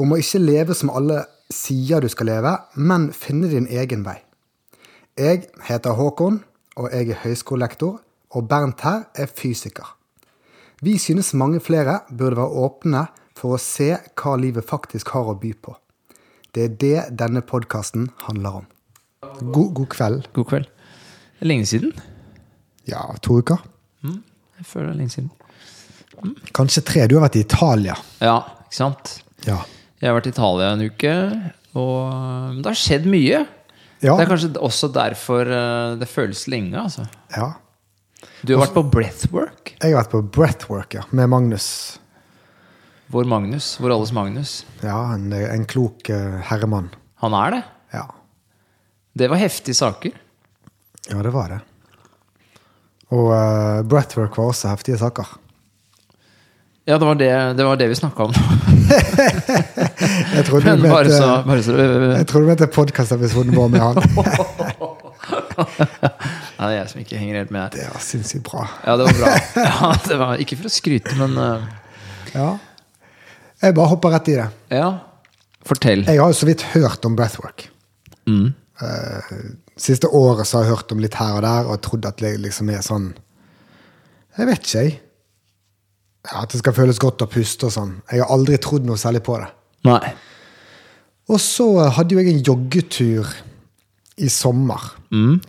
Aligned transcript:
Om 0.00 0.14
å 0.14 0.20
ikke 0.20 0.40
leve 0.40 0.76
som 0.76 0.92
alle 0.92 1.24
sier 1.52 2.00
du 2.00 2.08
skal 2.08 2.30
leve, 2.30 2.52
men 2.76 3.10
finne 3.12 3.50
din 3.50 3.68
egen 3.68 4.04
vei. 4.06 4.18
Jeg 5.18 5.48
heter 5.66 5.98
Håkon, 5.98 6.40
og 6.80 6.88
jeg 6.94 7.12
er 7.12 7.20
høyskolelektor, 7.26 7.98
og 8.32 8.46
Bernt 8.48 8.80
her 8.86 9.04
er 9.14 9.28
fysiker. 9.28 9.90
Vi 10.82 10.96
synes 10.98 11.34
mange 11.38 11.60
flere 11.60 12.00
burde 12.08 12.40
være 12.40 12.62
åpne 12.64 13.04
for 13.38 13.56
å 13.56 13.60
se 13.60 13.90
hva 14.18 14.36
livet 14.40 14.66
faktisk 14.66 15.12
har 15.14 15.28
å 15.28 15.36
by 15.38 15.52
på. 15.60 15.76
Det 16.52 16.64
er 16.64 16.78
det 16.80 16.96
denne 17.20 17.44
podkasten 17.44 18.08
handler 18.24 18.62
om. 18.62 18.66
God, 19.40 19.70
god 19.76 19.90
kveld. 19.92 20.26
God 20.36 20.48
kveld. 20.50 20.72
Det 21.36 21.44
er 21.44 21.50
lenge 21.52 21.68
siden. 21.68 21.92
Ja, 22.88 23.04
to 23.22 23.38
uker. 23.40 23.60
Jeg 24.02 24.68
føler 24.68 24.90
det 24.90 24.94
er 24.94 24.98
lenge 25.00 25.14
siden. 25.16 25.30
Kanskje 26.54 26.84
tre. 26.86 27.06
Du 27.10 27.16
har 27.16 27.24
vært 27.24 27.38
i 27.40 27.42
Italia. 27.42 27.96
Ja, 28.22 28.36
ikke 28.66 28.78
sant? 28.78 29.14
Ja. 29.46 29.56
Jeg 30.02 30.10
har 30.10 30.16
vært 30.18 30.26
i 30.26 30.32
Italia 30.34 30.68
en 30.74 30.80
uke, 30.82 31.10
og 31.78 32.56
det 32.58 32.66
har 32.66 32.78
skjedd 32.78 33.04
mye. 33.06 33.44
Ja. 34.02 34.16
Det 34.18 34.24
er 34.24 34.30
kanskje 34.32 34.48
også 34.58 34.88
derfor 34.90 35.46
eh, 35.46 35.92
det 36.00 36.08
føles 36.10 36.48
lenge, 36.50 36.74
altså. 36.80 37.06
ja. 37.36 37.52
Du 38.42 38.56
har 38.56 38.64
vært 38.64 38.74
på 38.74 38.82
breathwork. 38.90 39.72
Jeg 39.76 39.92
har 39.94 40.00
vært 40.00 40.10
på 40.10 40.20
breathwork 40.34 40.96
ja, 40.98 41.04
med 41.14 41.30
Magnus. 41.30 41.66
Vår 43.14 43.28
Magnus. 43.30 43.76
Vår 43.82 43.94
alles 43.94 44.10
Magnus. 44.14 44.56
Ja, 44.82 44.98
en, 45.14 45.30
en 45.30 45.66
klok 45.70 46.10
eh, 46.10 46.40
herremann. 46.50 46.90
Han 47.22 47.36
er 47.38 47.54
det. 47.54 47.60
Ja. 47.94 48.08
Det 49.14 49.28
var 49.30 49.38
heftige 49.38 49.78
saker. 49.78 50.18
ja, 51.10 51.22
det 51.22 51.30
var 51.34 51.54
det. 51.54 51.60
Og 53.12 53.28
uh, 53.28 53.82
breathwork 53.86 54.38
var 54.40 54.50
også 54.50 54.72
heftige 54.72 54.98
saker. 54.98 55.36
Ja, 56.84 56.98
det 56.98 57.06
var 57.06 57.14
det, 57.14 57.54
det, 57.54 57.64
var 57.64 57.76
det 57.78 57.86
vi 57.88 57.94
snakka 57.94 58.24
om. 58.24 58.32
Jeg 60.36 60.44
trodde 60.48 60.74
du 60.76 60.82
mente, 60.82 61.12
så, 61.14 61.28
så 61.62 61.76
jeg 61.78 62.26
trodde 62.26 62.42
du 62.42 62.48
mente 62.48 62.66
podkastepisoden 62.66 63.54
vår 63.56 63.68
med 63.70 63.80
han. 63.80 64.02
Ja, 65.52 66.68
det 66.68 66.74
er 66.74 66.80
jeg 66.80 66.90
som 66.90 67.00
ikke 67.02 67.18
henger 67.18 67.38
helt 67.40 67.52
med 67.54 67.60
her. 67.60 67.70
Det 67.74 67.86
var 67.90 68.02
sinnssykt 68.02 68.44
bra. 68.46 68.64
Ja, 68.86 68.96
det 68.98 69.06
var 69.06 69.18
bra. 69.18 69.32
Ja, 69.66 69.90
det 70.06 70.18
var 70.20 70.42
Ikke 70.42 70.58
for 70.58 70.68
å 70.68 70.72
skryte, 70.72 71.14
men 71.18 71.36
uh... 71.38 71.64
Ja. 72.32 72.48
Jeg 73.62 73.76
bare 73.76 73.90
hopper 73.90 74.14
rett 74.14 74.30
i 74.32 74.36
det. 74.38 74.48
ja. 74.74 74.90
Fortell. 75.66 76.02
Jeg 76.08 76.18
har 76.18 76.32
jo 76.32 76.34
så 76.34 76.46
vidt 76.48 76.64
hørt 76.72 77.04
om 77.06 77.14
breathwork. 77.18 77.68
Mm. 78.26 78.48
Uh, 78.82 79.34
siste 79.78 80.10
året 80.10 80.48
så 80.48 80.58
har 80.58 80.66
jeg 80.66 80.76
hørt 80.76 80.94
om 80.94 81.02
litt 81.02 81.18
her 81.20 81.36
og 81.38 81.44
der, 81.46 81.70
og 81.70 81.82
trodd 81.86 82.08
at 82.08 82.18
det 82.22 82.32
liksom 82.42 82.70
er 82.74 82.82
sånn 82.82 83.12
Jeg 84.38 84.48
vet 84.48 84.66
ikke, 84.66 84.82
jeg. 84.82 84.96
Ja, 86.28 86.42
at 86.44 86.52
det 86.54 86.60
skal 86.62 86.74
føles 86.76 87.00
godt 87.02 87.24
å 87.24 87.30
puste 87.30 87.66
og 87.66 87.74
sånn. 87.74 87.96
Jeg 88.12 88.22
har 88.22 88.30
aldri 88.30 88.58
trodd 88.62 88.86
noe 88.86 89.00
særlig 89.00 89.24
på 89.26 89.38
det. 89.42 89.48
Nei. 89.88 90.12
Og 91.32 91.40
så 91.42 91.66
hadde 91.96 92.14
jo 92.14 92.22
jeg 92.22 92.34
en 92.34 92.44
joggetur 92.46 93.32
i 94.22 94.28
sommer. 94.30 94.92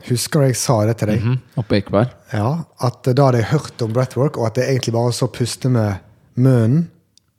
Husker 0.07 0.41
du 0.41 0.47
jeg 0.49 0.57
sa 0.59 0.79
det 0.87 0.97
til 1.01 1.11
deg? 1.11 1.25
Mm. 1.27 1.37
Oppe 1.61 1.77
i 1.77 1.81
Ekeberg. 1.83 2.15
Ja, 2.33 2.63
At 2.83 3.05
da 3.05 3.27
hadde 3.27 3.43
jeg 3.43 3.51
hørt 3.51 3.85
om 3.85 3.93
breathwork, 3.95 4.39
og 4.39 4.49
at 4.49 4.57
det 4.57 4.69
egentlig 4.69 4.95
bare 4.95 5.11
var 5.11 5.17
så 5.17 5.29
å 5.29 5.33
puste 5.35 5.69
med 5.71 6.01
munnen 6.39 6.87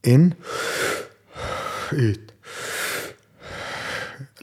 inn, 0.07 0.31
ut. 1.95 2.31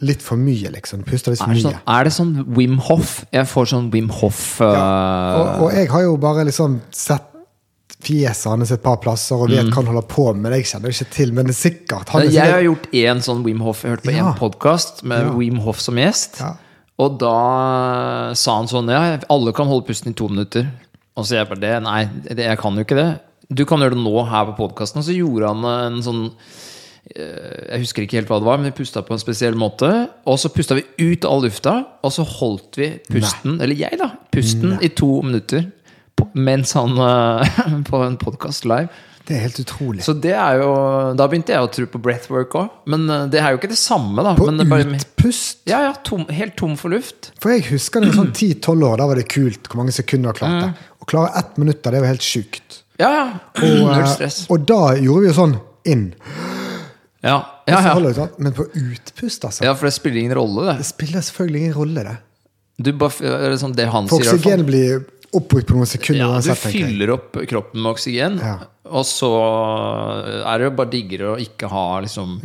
Litt 0.02 0.24
for 0.26 0.40
mye, 0.42 0.72
liksom. 0.74 1.04
Puster 1.06 1.36
litt 1.36 1.42
for 1.44 1.54
mye. 1.54 1.62
sånn, 1.62 1.78
er 1.94 2.08
det 2.08 2.14
sånn 2.16 2.32
Wim 2.58 2.80
Hoff? 2.88 3.20
Jeg 3.32 3.46
får 3.52 3.70
sånn 3.70 3.92
Wim 3.94 4.10
Hoff 4.18 4.58
uh, 4.64 4.72
Og, 4.72 5.50
og 5.68 5.76
jeg 5.78 5.92
har 5.94 6.08
jo 6.08 6.16
bare 6.22 6.48
liksom 6.50 6.80
sett 6.90 7.28
fjeset 8.02 8.48
hans 8.52 8.72
et 8.74 8.82
par 8.84 8.98
plasser 9.04 9.36
og 9.36 9.50
vet 9.52 9.68
hva 9.70 9.82
han 9.82 9.90
holder 9.92 10.08
på 10.10 10.26
med. 10.38 10.54
Jeg 10.58 10.66
kjenner 10.72 10.94
ikke 10.96 11.10
til, 11.14 11.34
men 11.38 11.50
det 11.50 11.56
er 11.56 11.60
sikkert. 11.60 12.10
Han 12.16 12.22
er 12.26 12.32
Jeg 12.34 12.52
har 12.56 12.62
gjort 12.66 12.88
én 12.94 13.22
sånn 13.26 13.44
Wim 13.46 13.60
Hoff. 13.66 13.84
Jeg 13.84 13.96
hørte 13.98 14.08
på 14.10 14.16
Ja. 14.16 14.28
en 14.32 14.40
podkast 14.40 15.04
med 15.04 15.26
Ja. 15.26 15.34
Wim 15.38 15.58
Hoff 15.66 15.80
som 15.82 15.96
gjest. 15.96 16.40
Ja. 16.40 16.56
Og 17.00 17.18
da 17.20 18.34
sa 18.34 18.56
han 18.58 18.68
sånn 18.68 18.90
Ja, 18.90 19.18
alle 19.30 19.54
kan 19.54 19.68
holde 19.68 19.86
pusten 19.88 20.12
i 20.12 20.14
to 20.14 20.28
minutter. 20.30 20.68
Og 21.18 21.26
så 21.26 21.36
jeg 21.40 21.50
bare 21.50 21.60
det, 21.60 21.84
Nei, 21.84 22.06
det, 22.06 22.38
jeg 22.38 22.58
kan 22.58 22.74
jo 22.76 22.84
ikke 22.86 22.96
det. 22.96 23.20
Du 23.54 23.66
kan 23.66 23.80
gjøre 23.80 23.96
det 23.98 24.04
nå 24.04 24.26
her 24.30 24.46
på 24.52 24.56
podkasten. 24.70 25.00
Og 25.02 25.04
så 25.06 25.16
gjorde 25.18 25.48
han 25.48 25.66
en 25.96 26.02
sånn 26.02 26.32
eh, 27.16 27.74
Jeg 27.74 27.80
husker 27.84 28.04
ikke 28.06 28.18
helt 28.22 28.28
hva 28.32 28.40
det 28.40 28.46
var, 28.48 28.58
men 28.62 28.72
vi 28.72 28.78
pusta 28.84 29.02
på 29.04 29.12
en 29.14 29.20
spesiell 29.20 29.56
måte. 29.60 30.10
Og 30.26 30.38
så 30.40 30.50
pusta 30.54 30.76
vi 30.78 30.86
ut 31.12 31.26
all 31.26 31.42
lufta, 31.44 31.86
og 32.04 32.12
så 32.16 32.24
holdt 32.26 32.78
vi 32.80 32.92
pusten, 33.10 33.60
eller 33.62 33.76
jeg, 33.76 33.98
da, 34.00 34.12
pusten 34.32 34.78
i 34.82 34.88
to 34.90 35.22
minutter. 35.26 35.72
På- 36.16 36.30
Mens 36.36 36.74
han 36.78 36.98
eh, 36.98 37.82
På 37.90 38.04
en 38.06 38.18
podkast 38.22 38.66
live. 38.66 38.88
Det 39.28 39.36
er 39.38 39.44
helt 39.46 39.60
utrolig. 39.62 40.02
Så 40.04 40.16
det 40.18 40.32
er 40.34 40.58
jo 40.60 40.70
Da 41.16 41.28
begynte 41.30 41.54
jeg 41.54 41.62
å 41.64 41.70
tro 41.72 41.86
på 41.94 42.00
breathwork 42.04 42.56
òg. 42.58 42.70
Men 42.92 43.06
eh, 43.10 43.26
det 43.32 43.40
er 43.42 43.54
jo 43.54 43.60
ikke 43.62 43.70
det 43.72 43.80
samme, 43.80 44.24
da. 44.26 44.34
På 44.36 44.48
utpust. 44.50 45.62
ja, 45.70 45.84
ja, 45.88 45.94
tom, 46.04 46.26
helt 46.34 46.56
tom 46.60 46.74
for 46.80 46.90
luft. 46.94 47.32
For 47.40 47.54
jeg 47.54 47.68
husker 47.70 48.02
det 48.04 48.14
sånn 48.18 48.32
10-12 48.34 48.88
år, 48.90 48.98
da 49.04 49.08
var 49.12 49.22
det 49.22 49.28
kult 49.32 49.70
hvor 49.70 49.84
mange 49.84 49.94
sekunder 49.96 50.34
jeg 50.34 50.42
klarte. 50.42 50.72
Å 51.02 51.10
klare 51.10 51.32
ett 51.42 51.60
minutt, 51.62 51.84
det 51.86 52.02
var 52.02 52.10
helt 52.12 52.26
sjukt. 52.26 52.82
Ja, 53.02 53.12
ja. 53.14 53.28
Og, 53.62 53.92
eh, 53.94 54.08
stress. 54.16 54.44
og 54.54 54.66
da 54.70 54.82
gjorde 54.98 55.22
vi 55.24 55.30
jo 55.32 55.38
sånn 55.38 55.56
inn. 55.90 56.10
Ja, 57.22 57.38
ja, 57.70 57.80
ja. 57.86 57.94
sånn. 58.18 58.30
Men 58.42 58.54
på 58.58 58.66
utpust, 58.74 59.46
altså. 59.46 59.64
ja, 59.66 59.74
for 59.78 59.86
det 59.90 59.94
spiller 59.96 60.22
ingen 60.24 60.36
rolle, 60.38 60.66
Det 60.72 60.78
det. 60.82 60.86
spiller 60.90 61.22
selvfølgelig 61.26 61.62
ingen 61.68 61.78
rolle, 61.78 62.04
det. 62.10 62.18
Du 62.82 62.92
bare, 62.98 63.58
sånn 63.62 63.76
det 63.78 63.86
han 63.94 64.08
For 64.10 64.22
sier, 64.22 64.34
i 64.34 64.38
hvert 64.38 64.42
fall. 64.42 64.52
oksygen 64.52 64.66
blir 64.66 65.04
oppbrukt 65.34 65.68
på 65.70 65.78
noen 65.78 65.88
sekunder 65.90 66.26
Ja, 66.26 66.42
du 66.44 66.56
fyller 66.60 67.14
opp 67.16 67.38
kroppen 67.48 67.82
med 67.82 67.92
oksygen, 67.94 68.40
Ja. 68.44 68.58
og 68.92 69.06
så 69.08 69.30
er 70.46 70.58
det 70.60 70.66
jo 70.70 70.72
bare 70.76 70.90
diggere 70.92 71.34
å 71.36 71.40
ikke 71.40 71.70
ha 71.72 71.86
liksom 72.04 72.40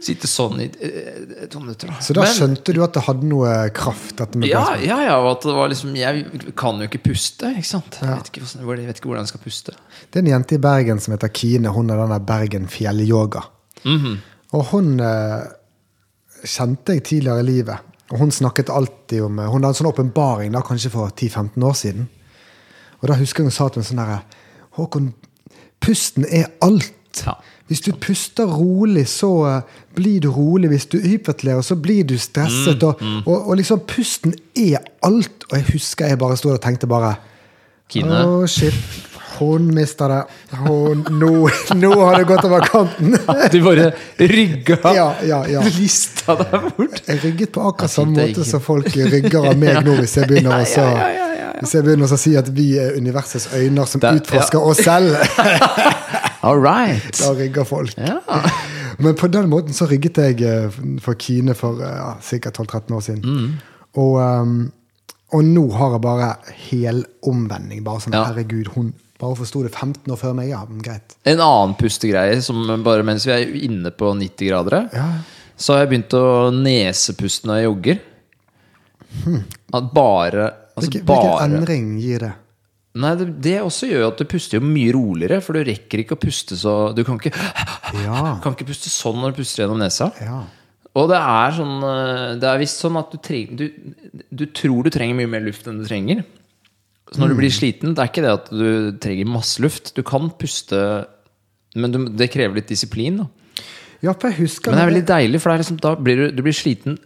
Sitte 0.00 0.24
sånn 0.30 0.56
i 0.64 0.64
eh, 0.80 1.42
to 1.52 1.60
minutter. 1.60 1.90
Så 2.00 2.14
da 2.16 2.22
Men- 2.24 2.32
skjønte 2.32 2.72
du 2.72 2.78
at 2.82 2.94
det 2.96 3.02
hadde 3.04 3.26
noe 3.28 3.50
kraft, 3.76 4.16
ja, 4.48 4.62
ja, 4.80 4.96
ja, 5.04 5.18
og 5.20 5.26
at 5.36 5.42
det 5.44 5.52
var 5.52 5.68
liksom 5.68 5.94
Jeg 5.94 6.54
kan 6.56 6.80
jo 6.80 6.88
ikke 6.88 7.02
puste, 7.04 7.50
ikke 7.52 7.68
sant? 7.68 7.98
Jeg, 8.00 8.08
vet 8.08 8.30
ikke, 8.32 8.46
jeg 8.80 8.86
vet 8.88 8.96
ikke 8.96 9.10
hvordan 9.10 9.26
jeg 9.26 9.32
skal 9.34 9.40
puste. 9.44 9.74
Det 10.10 10.16
er 10.16 10.24
en 10.24 10.30
jente 10.40 10.54
i 10.56 10.62
Bergen 10.64 10.98
som 11.04 11.12
heter 11.12 11.28
Kine. 11.28 11.68
Hun 11.68 11.90
er 11.92 12.00
den 12.00 12.14
der 12.14 12.24
Bergen 12.24 12.66
fjellyoga. 12.72 13.42
Mhm. 13.84 14.16
Og 14.56 14.64
hun 14.72 15.00
eh, 15.00 15.44
kjente 16.48 16.96
jeg 16.96 17.04
tidligere 17.04 17.44
i 17.44 17.48
livet. 17.50 17.78
Og 18.10 18.18
hun 18.18 18.32
snakket 18.34 18.72
alltid 18.74 19.22
om 19.22 19.38
Hun 19.38 19.62
hadde 19.62 19.70
en 19.70 19.78
sånn 19.78 19.90
åpenbaring 19.92 20.54
da, 20.54 20.64
kanskje 20.66 20.90
for 20.90 21.12
10-15 21.14 21.66
år 21.66 21.76
siden. 21.78 22.08
Og 23.00 23.08
da 23.08 23.16
husker 23.16 23.44
jeg 23.44 23.50
hun 23.50 23.54
sa 23.54 23.68
til 23.68 23.82
meg 23.82 23.88
sånn 23.88 24.02
herre 24.02 24.22
Håkon, 24.78 25.12
pusten 25.82 26.26
er 26.26 26.50
alt. 26.62 27.22
Ja. 27.26 27.34
Hvis 27.70 27.82
du 27.86 27.90
puster 28.02 28.50
rolig, 28.50 29.04
så 29.10 29.30
eh, 29.46 29.78
blir 29.94 30.20
du 30.22 30.28
rolig. 30.30 30.70
Hvis 30.70 30.86
du 30.90 30.98
hyperventilerer, 30.98 31.62
så 31.66 31.76
blir 31.78 32.04
du 32.06 32.16
stresset. 32.18 32.82
og, 32.86 33.02
og, 33.24 33.48
og 33.48 33.58
liksom, 33.58 33.82
pusten 33.90 34.34
er 34.58 34.78
alt. 35.06 35.46
Og 35.50 35.56
jeg 35.58 35.66
husker 35.72 36.10
jeg 36.10 36.20
bare 36.22 36.38
sto 36.38 36.52
og 36.54 36.62
tenkte 36.62 36.90
bare 36.90 37.16
Kine. 37.90 38.22
Oh, 38.22 38.46
shit. 38.46 38.74
Hun 39.40 39.70
mista 39.74 40.06
det. 40.12 40.20
Hun, 40.60 41.00
nå, 41.16 41.30
nå 41.80 41.90
har 42.04 42.18
det 42.20 42.26
gått 42.28 42.44
over 42.44 42.60
kanten. 42.68 43.16
Du 43.52 43.58
bare 43.64 43.90
rygga 44.20 44.76
Ja, 44.94 45.08
ja, 45.24 45.40
ja. 45.48 45.62
lista 45.64 46.36
deg 46.36 46.68
bort. 46.76 47.00
Jeg 47.08 47.22
rygget 47.24 47.52
på 47.56 47.64
akkurat 47.70 47.90
samme 47.94 48.20
måte 48.20 48.44
som 48.44 48.60
folk 48.60 48.92
rygger 48.94 49.50
av 49.50 49.56
meg 49.58 49.80
nå, 49.86 49.96
hvis 50.02 50.18
jeg 50.20 50.28
begynner 50.30 50.60
å. 50.60 51.18
Hvis 51.60 51.74
jeg 51.76 51.84
begynner 51.84 52.08
å 52.08 52.16
si 52.16 52.30
at 52.40 52.46
vi 52.56 52.70
er 52.80 52.94
universets 52.96 53.50
øyne 53.52 53.84
som 53.86 54.00
Det- 54.00 54.14
utforsker 54.22 54.62
oss 54.64 54.78
selv. 54.80 55.12
All 56.46 56.56
right. 56.56 57.04
Da 57.18 57.34
rygger 57.36 57.66
folk. 57.68 57.92
Men 58.98 59.14
på 59.20 59.28
den 59.28 59.48
måten 59.52 59.76
så 59.76 59.84
rygget 59.90 60.16
jeg 60.22 60.40
eh, 60.46 60.78
for 61.04 61.18
Kine 61.20 61.52
for 61.56 61.82
eh, 61.84 61.92
ja, 61.98 62.14
ca. 62.16 62.52
12-13 62.62 62.96
år 62.96 63.04
siden. 63.04 63.20
Mm. 63.24 63.52
Og, 64.00 64.16
um, 64.24 64.54
og 65.36 65.44
nå 65.44 65.66
har 65.76 65.94
jeg 65.98 66.02
bare 66.06 66.30
helomvending. 66.70 67.84
Bare 67.84 68.00
sånn, 68.06 68.16
Ja. 68.16 68.24
herregud, 68.30 68.72
hun 68.76 68.94
bare 69.20 69.36
for 69.36 69.64
det 69.66 69.72
15 69.74 70.10
år 70.12 70.18
før 70.20 70.34
meg. 70.38 70.48
Ja, 70.52 70.62
men 70.68 70.80
greit. 70.84 71.16
En 71.28 71.40
annen 71.44 71.74
pustegreie, 71.78 72.40
som 72.42 72.62
bare 72.84 73.04
mens 73.06 73.26
vi 73.28 73.32
er 73.36 73.52
inne 73.66 73.90
på 73.92 74.14
90 74.16 74.48
gradere, 74.50 74.82
Ja. 74.96 75.08
så 75.60 75.74
har 75.76 75.84
jeg 75.84 75.90
begynt 75.92 76.14
å 76.16 76.50
nesepuste 76.56 77.46
når 77.50 77.60
jeg 77.60 77.68
jogger. 77.70 78.00
At 79.74 79.90
bare 79.94 80.44
Altså 80.78 80.86
Hvilken, 80.86 81.02
hvilken 81.04 81.30
bare 81.34 81.44
endring 81.48 81.88
gir 82.00 82.22
det? 82.24 82.32
Nei, 83.00 83.10
det, 83.18 83.26
det 83.42 83.56
også 83.62 83.86
gjør 83.90 84.06
at 84.08 84.18
du 84.18 84.24
puster 84.26 84.58
jo 84.58 84.66
mye 84.66 84.90
roligere, 84.96 85.36
for 85.44 85.54
du 85.54 85.60
rekker 85.66 86.00
ikke 86.02 86.16
å 86.16 86.20
puste 86.20 86.56
så 86.58 86.72
Du 86.96 87.02
kan 87.06 87.18
ikke, 87.20 87.30
Ja. 88.02 88.38
kan 88.42 88.54
ikke 88.56 88.66
puste 88.70 88.90
sånn 88.90 89.18
når 89.22 89.34
du 89.34 89.42
puster 89.42 89.64
gjennom 89.64 89.78
nesa. 89.82 90.10
ja. 90.22 90.40
Og 90.98 91.06
det 91.06 91.20
er 91.22 91.52
sånn 91.54 91.76
eh, 91.86 92.32
Det 92.42 92.48
er 92.50 92.58
visst 92.58 92.80
sånn 92.82 92.96
at 92.98 93.12
du, 93.12 93.18
treng, 93.22 93.52
du, 93.54 93.68
du 94.34 94.46
tror 94.50 94.82
du 94.82 94.90
trenger 94.90 95.14
mye 95.20 95.30
mer 95.30 95.44
luft 95.44 95.68
enn 95.70 95.78
du 95.78 95.86
trenger. 95.86 96.24
Så 97.10 97.18
når 97.18 97.32
du 97.32 97.38
blir 97.40 97.50
sliten, 97.50 97.94
det 97.96 98.02
er 98.02 98.10
ikke 98.12 98.22
det 98.22 98.32
at 98.36 98.48
du 98.54 98.96
trenger 99.02 99.30
masse 99.30 99.62
luft. 99.62 99.92
Du 99.96 100.04
kan 100.06 100.30
puste, 100.38 100.78
men 101.74 101.94
du, 101.94 102.04
det 102.14 102.30
krever 102.30 102.60
litt 102.60 102.70
disiplin. 102.70 103.18
Da. 103.24 103.62
ja, 104.06 104.14
for 104.14 104.30
jeg 104.30 104.44
husker 104.44 104.70
Men 104.70 104.78
det 104.78 104.84
er 104.84 104.90
veldig 104.92 105.06
deilig, 105.10 105.40
for 105.42 105.50
det 105.50 105.64
liksom, 105.64 105.80
da 105.82 105.94
blir 105.98 106.20
du, 106.22 106.26
du 106.38 106.44
blir 106.46 106.54
sliten 106.54 106.98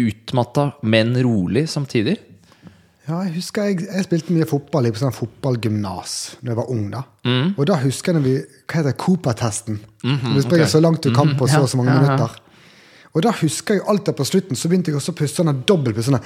utmatta, 0.00 0.70
men 0.88 1.12
rolig 1.24 1.66
samtidig. 1.68 2.16
Ja, 3.08 3.18
jeg 3.26 3.34
husker 3.40 3.66
jeg, 3.66 3.82
jeg 3.88 4.06
spilte 4.06 4.34
mye 4.34 4.46
fotball 4.46 4.86
på 4.94 5.00
sånn 5.00 5.14
fotballgymnas 5.14 6.12
da 6.40 6.52
jeg 6.52 6.58
var 6.60 6.70
ung. 6.70 6.84
da. 6.92 7.02
Mm. 7.26 7.48
Og 7.56 7.66
da 7.68 7.76
husker 7.82 8.12
jeg 8.12 8.20
når 8.20 8.26
vi 8.28 8.34
Hva 8.70 8.78
heter? 8.78 8.96
Cooper-testen. 9.02 9.80
Mhm, 10.06 10.36
du 10.36 10.42
springer 10.44 10.70
så 10.70 10.80
langt 10.80 11.02
du 11.02 11.10
kan 11.14 11.34
på 11.36 11.48
så 11.50 11.64
og 11.64 11.68
så 11.68 11.80
mange 11.80 11.92
ja, 11.92 11.98
ja. 11.98 12.04
minutter. 12.06 12.38
Og 13.12 13.20
da 13.26 13.28
husker 13.42 13.76
jeg 13.76 13.84
alltid 13.92 14.16
på 14.16 14.24
slutten 14.24 14.56
så 14.56 14.70
begynte 14.72 14.88
jeg 14.88 14.96
også 14.96 15.12
å 15.12 15.16
puste 15.18 15.42
sånn. 15.44 15.60
Sånn 15.62 16.16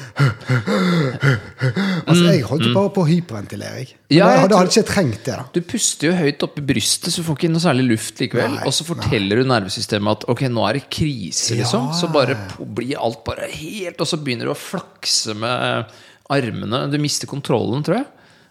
altså, 2.06 2.20
jeg 2.28 2.44
holdt 2.46 2.66
jo 2.68 2.72
bare 2.76 2.92
på 2.94 3.02
å 3.02 3.08
hyperventilere. 3.08 3.80
jeg. 3.82 3.96
Mm. 3.96 4.14
Ja, 4.14 4.28
jeg 4.30 4.42
hadde, 4.44 4.58
hadde 4.60 4.70
ikke 4.70 4.90
trengt 4.92 5.22
det. 5.26 5.34
da. 5.34 5.46
Du 5.56 5.60
puster 5.66 6.10
jo 6.10 6.14
høyt 6.20 6.44
opp 6.46 6.60
i 6.60 6.64
brystet, 6.68 7.10
så 7.10 7.22
du 7.22 7.26
får 7.26 7.40
ikke 7.40 7.50
noe 7.50 7.64
særlig 7.64 7.86
luft 7.90 8.22
likevel. 8.22 8.54
Nei, 8.54 8.66
og 8.70 8.76
så 8.76 8.86
forteller 8.86 9.42
du 9.42 9.50
nervesystemet 9.50 10.20
at 10.20 10.28
ok, 10.30 10.44
nå 10.52 10.66
er 10.68 10.78
det 10.78 10.84
krise, 10.94 11.56
liksom. 11.58 11.88
Ja. 11.90 11.98
Så 11.98 12.10
bare 12.14 12.38
blir 12.78 13.00
alt 13.02 13.24
bare 13.26 13.48
helt 13.50 14.00
Og 14.02 14.06
så 14.06 14.18
begynner 14.22 14.46
du 14.46 14.54
å 14.54 14.58
flakse 14.58 15.34
med 15.38 15.90
armene. 16.30 16.84
Du 16.92 16.98
mister 17.02 17.30
kontrollen, 17.30 17.82
tror 17.86 18.00
jeg. 18.02 18.06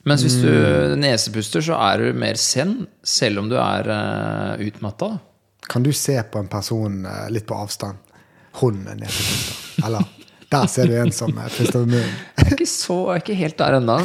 Mens 0.05 0.21
hvis 0.27 0.35
du 0.43 0.51
Mm. 0.51 0.99
nesepuster, 1.01 1.63
så 1.65 1.79
er 1.81 1.97
du 2.03 2.13
mer 2.19 2.35
zen, 2.37 2.83
selv 3.01 3.39
om 3.41 3.47
du 3.49 3.55
er 3.57 3.87
uh, 3.89 4.59
utmatta. 4.61 5.15
Kan 5.65 5.81
du 5.83 5.91
se 5.97 6.19
på 6.29 6.37
en 6.43 6.47
person 6.51 7.05
uh, 7.07 7.25
litt 7.33 7.47
på 7.47 7.55
avstand? 7.57 7.97
Hun 8.61 8.83
er 8.89 8.99
nesepuster. 8.99 9.85
Eller 9.85 10.05
der 10.51 10.67
ser 10.69 10.89
du 10.89 10.95
en 10.99 11.11
som 11.13 11.33
puster 11.33 11.81
med 11.83 11.95
munnen. 11.95 12.11
Jeg 12.35 12.45
er 12.45 12.53
ikke, 12.53 12.67
så, 12.69 12.97
jeg 13.09 13.15
er 13.15 13.23
ikke 13.23 13.37
helt 13.39 13.57
der 13.59 13.77
ennå. 13.79 13.95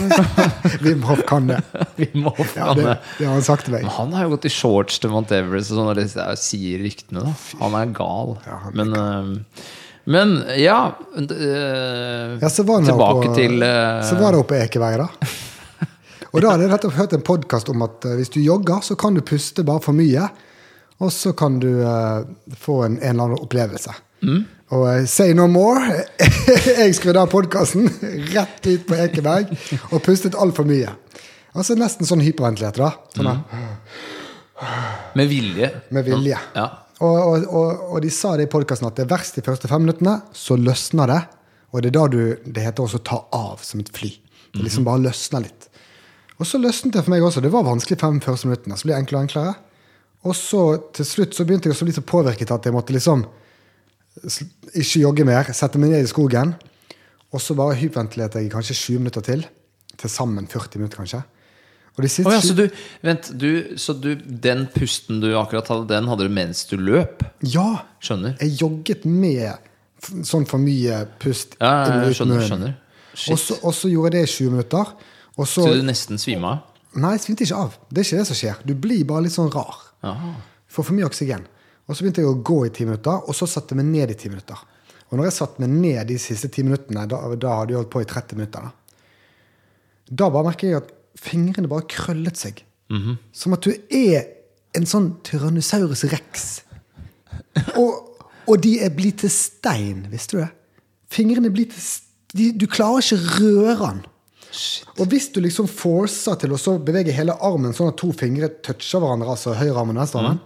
Wim 0.85 1.03
Hoff 1.09 1.21
kan 1.29 1.51
det. 1.51 1.59
Vi 1.99 2.09
må 2.17 2.33
Ja, 2.57 2.73
det, 2.77 2.97
det 3.19 3.29
har 3.29 3.35
han 3.35 3.45
sagt 3.47 3.69
til 3.69 3.77
meg. 3.77 3.85
Men 3.85 3.95
han 3.99 4.17
har 4.17 4.27
jo 4.27 4.33
gått 4.35 4.49
i 4.49 4.55
shorts 4.55 4.99
til 5.03 5.13
Mount 5.13 5.35
Everest, 5.37 5.75
og 5.75 5.81
sånn, 5.81 5.93
og 5.93 6.01
det 6.01 6.41
sier 6.41 6.81
ryktene. 6.83 7.27
da 7.27 7.35
Han 7.61 7.77
er 7.79 7.93
gal. 7.97 8.35
Ja, 8.49 8.59
han 8.65 8.73
er 8.73 8.81
men, 8.81 8.97
eh, 8.97 9.69
men 10.11 10.35
ja 10.57 10.79
eh, 11.21 12.39
Ja, 12.41 12.49
så 12.49 12.65
var 12.67 12.87
Tilbake 12.87 13.29
på, 13.29 13.35
til 13.37 13.61
eh, 13.63 14.01
Så 14.09 14.17
var 14.19 14.33
det 14.33 14.41
oppe 14.41 14.63
Ekeveien, 14.65 15.05
da. 15.05 15.31
Og 16.31 16.41
da 16.41 16.53
hadde 16.53 16.65
jeg 16.65 16.73
nettopp 16.73 16.97
hørt 16.97 17.15
en 17.17 17.27
podkast 17.27 17.71
om 17.73 17.85
at 17.85 18.07
eh, 18.09 18.17
hvis 18.19 18.33
du 18.33 18.41
jogger, 18.41 18.81
så 18.87 18.97
kan 18.99 19.19
du 19.19 19.23
puste 19.27 19.67
bare 19.67 19.83
for 19.85 19.97
mye. 19.97 20.31
Og 21.01 21.13
så 21.15 21.33
kan 21.37 21.57
du 21.63 21.81
uh, 21.81 22.21
få 22.61 22.83
en, 22.85 22.99
en 22.99 23.15
eller 23.15 23.31
annen 23.31 23.41
opplevelse. 23.41 23.95
Mm. 24.23 24.43
Og 24.77 24.85
eh, 24.91 25.05
say 25.11 25.35
no 25.35 25.47
more. 25.51 26.05
jeg 26.81 26.95
skrudde 26.99 27.23
av 27.23 27.31
podkasten 27.33 27.89
rett 28.35 28.67
ut 28.67 28.87
på 28.87 28.99
Ekeberg 29.07 29.51
og 29.91 30.03
pustet 30.07 30.39
altfor 30.39 30.69
mye. 30.69 30.93
Altså 31.51 31.75
nesten 31.79 32.07
sånn 32.07 32.23
hyperventilert, 32.23 32.79
da. 32.79 32.93
Sånn 33.17 33.33
mm. 33.33 33.67
Med 35.19 35.31
vilje. 35.31 35.73
Med 35.91 36.07
vilje. 36.07 36.39
Ja. 36.55 36.69
Og, 37.01 37.17
og, 37.17 37.47
og, 37.49 37.85
og 37.95 38.03
de 38.05 38.11
sa 38.13 38.35
det 38.37 38.47
i 38.47 38.53
podkasten 38.53 38.87
at 38.91 38.99
det 38.99 39.07
er 39.07 39.15
verst 39.15 39.39
de 39.39 39.45
første 39.45 39.71
fem 39.71 39.83
minuttene, 39.87 40.19
så 40.37 40.59
løsner 40.61 41.11
det. 41.11 41.21
Og 41.73 41.83
det 41.83 41.91
er 41.91 41.97
da 41.97 42.05
du, 42.13 42.21
det 42.45 42.67
heter 42.67 42.85
også 42.85 43.01
ta 43.07 43.23
av 43.35 43.65
som 43.65 43.81
et 43.81 43.91
fly. 43.95 44.13
Det 44.53 44.63
liksom 44.67 44.87
bare 44.87 45.03
løsner 45.07 45.47
litt. 45.47 45.69
Og 46.41 46.49
så 46.49 46.61
løsnet 46.61 46.95
det 46.97 47.03
for 47.05 47.13
meg 47.13 47.25
også. 47.25 47.43
Det 47.45 47.53
var 47.53 47.67
vanskelig 47.67 47.99
fem 48.01 48.21
første 48.25 48.49
minuttene. 48.49 48.77
Så 48.77 48.87
ble 48.87 48.95
det 48.95 49.03
enklere 49.03 49.21
og 49.21 49.29
enklere. 49.29 49.57
Og 50.29 50.37
så 50.37 50.63
til 50.97 51.09
slutt 51.09 51.37
så 51.37 51.47
begynte 51.49 51.71
jeg 51.71 51.77
å 51.77 51.89
bli 51.89 51.97
så 51.97 52.05
påvirket 52.05 52.53
at 52.53 52.69
jeg 52.69 52.77
måtte 52.77 52.95
liksom 52.97 53.25
ikke 54.25 55.03
jogge 55.03 55.27
mer, 55.29 55.51
sette 55.57 55.81
meg 55.81 55.95
ned 55.95 56.07
i 56.07 56.11
skogen. 56.11 56.55
Og 57.31 57.43
så 57.43 57.55
bare 57.59 57.79
hyperventilerte 57.79 58.41
jeg 58.41 58.51
i 58.51 58.53
kanskje 58.53 58.77
20 58.77 59.05
minutter 59.05 59.25
til. 59.27 59.45
Til 60.01 60.11
sammen 60.11 60.49
40 60.51 60.83
minutter, 60.83 61.03
kanskje. 61.03 61.23
Å 62.01 62.07
ja, 62.07 62.39
så 62.41 62.55
du, 62.57 62.63
vent, 63.05 63.27
du, 63.37 63.77
så 63.77 63.93
du, 63.99 64.15
den 64.17 64.63
pusten 64.73 65.19
du 65.21 65.33
akkurat 65.37 65.69
hadde, 65.69 65.89
den 65.91 66.07
hadde 66.09 66.29
du 66.29 66.33
mens 66.33 66.63
du 66.71 66.79
løp? 66.81 67.25
Ja! 67.45 67.83
Skjønner. 68.01 68.39
Jeg 68.41 68.57
jogget 68.63 69.05
med 69.05 69.69
sånn 70.25 70.47
for 70.49 70.63
mye 70.63 71.03
pust 71.21 71.59
Ja, 71.59 71.73
ja, 71.85 71.99
ja, 72.07 72.15
skjønner, 72.17 72.47
skjønner. 72.47 72.77
Og 73.35 73.75
så, 73.75 73.91
gjorde 73.91 74.17
jeg 74.17 74.17
det 74.17 74.23
i 74.23 74.33
20 74.33 74.55
minutter. 74.55 74.93
Og 75.37 75.45
så, 75.45 75.67
Så 75.67 75.75
du 75.77 75.85
nesten 75.85 76.21
svima 76.21 76.55
av? 76.55 76.67
Nei, 77.01 77.13
jeg 77.15 77.25
svimte 77.27 77.45
ikke 77.47 77.59
av. 77.67 77.75
Det 77.91 78.01
er 78.01 78.07
ikke 78.09 78.23
det 78.23 78.29
som 78.31 78.39
skjer. 78.39 78.63
Du 78.67 78.73
blir 78.87 79.03
bare 79.07 79.27
litt 79.27 79.35
sånn 79.35 79.51
rar. 79.53 79.77
Aha. 80.07 80.33
Får 80.71 80.89
for 80.89 80.97
mye 80.97 81.07
oksygen. 81.11 81.45
Og 81.91 81.97
så 81.97 82.05
begynte 82.05 82.23
jeg 82.23 82.31
å 82.31 82.39
gå 82.47 82.61
i 82.69 82.73
ti 82.75 82.87
minutter, 82.87 83.25
og 83.27 83.35
så 83.35 83.49
satte 83.51 83.75
jeg 83.75 83.81
meg 83.83 83.89
ned 83.91 84.13
i 84.15 84.19
ti 84.19 84.31
minutter. 84.31 84.61
Og 85.11 85.19
når 85.19 85.27
jeg 85.27 85.37
satte 85.41 85.63
meg 85.63 85.73
ned 85.75 86.07
de 86.07 86.19
siste 86.23 86.49
ti 86.55 86.63
minuttene, 86.63 87.03
da, 87.11 87.19
da 87.35 87.55
hadde 87.59 87.75
jeg 87.75 87.81
holdt 87.81 87.91
på 87.91 88.03
i 88.05 88.09
30 88.09 88.39
minutter, 88.39 88.69
da, 88.69 89.01
da 90.23 90.29
bare 90.31 90.47
merker 90.53 90.71
jeg 90.71 90.83
at 90.85 90.93
fingrene 91.19 91.71
bare 91.71 91.89
krøllet 91.91 92.39
seg. 92.39 92.63
Som 93.35 93.57
at 93.57 93.67
du 93.67 93.75
er 93.75 94.29
en 94.79 94.87
sånn 94.87 95.17
Tyrannosaurus 95.27 96.05
rex. 96.13 96.47
Og, 97.75 98.23
og 98.47 98.63
de 98.63 98.77
er 98.87 98.95
blitt 98.95 99.25
til 99.25 99.33
stein, 99.35 100.05
visste 100.13 100.37
du 100.37 100.43
det? 100.45 100.51
Fingrene 101.11 101.51
blir 101.51 101.67
til 101.73 101.83
stein. 101.83 102.07
de, 102.39 102.53
Du 102.55 102.67
klarer 102.71 103.03
ikke 103.03 103.41
røre 103.41 103.89
den. 103.89 104.05
Og 104.99 105.11
hvis 105.11 105.29
du 105.35 105.41
liksom 105.43 105.67
forcer 105.71 106.39
til 106.43 106.55
å 106.55 106.59
så 106.59 106.77
bevege 106.83 107.15
hele 107.15 107.37
armen 107.47 107.75
sånn 107.75 107.91
at 107.93 107.99
to 107.99 108.11
fingre 108.15 108.51
toucher 108.63 109.03
hverandre, 109.03 109.31
altså 109.35 109.55
høyrearmen 109.59 109.99
og 109.99 110.03
venstrearmen, 110.03 110.41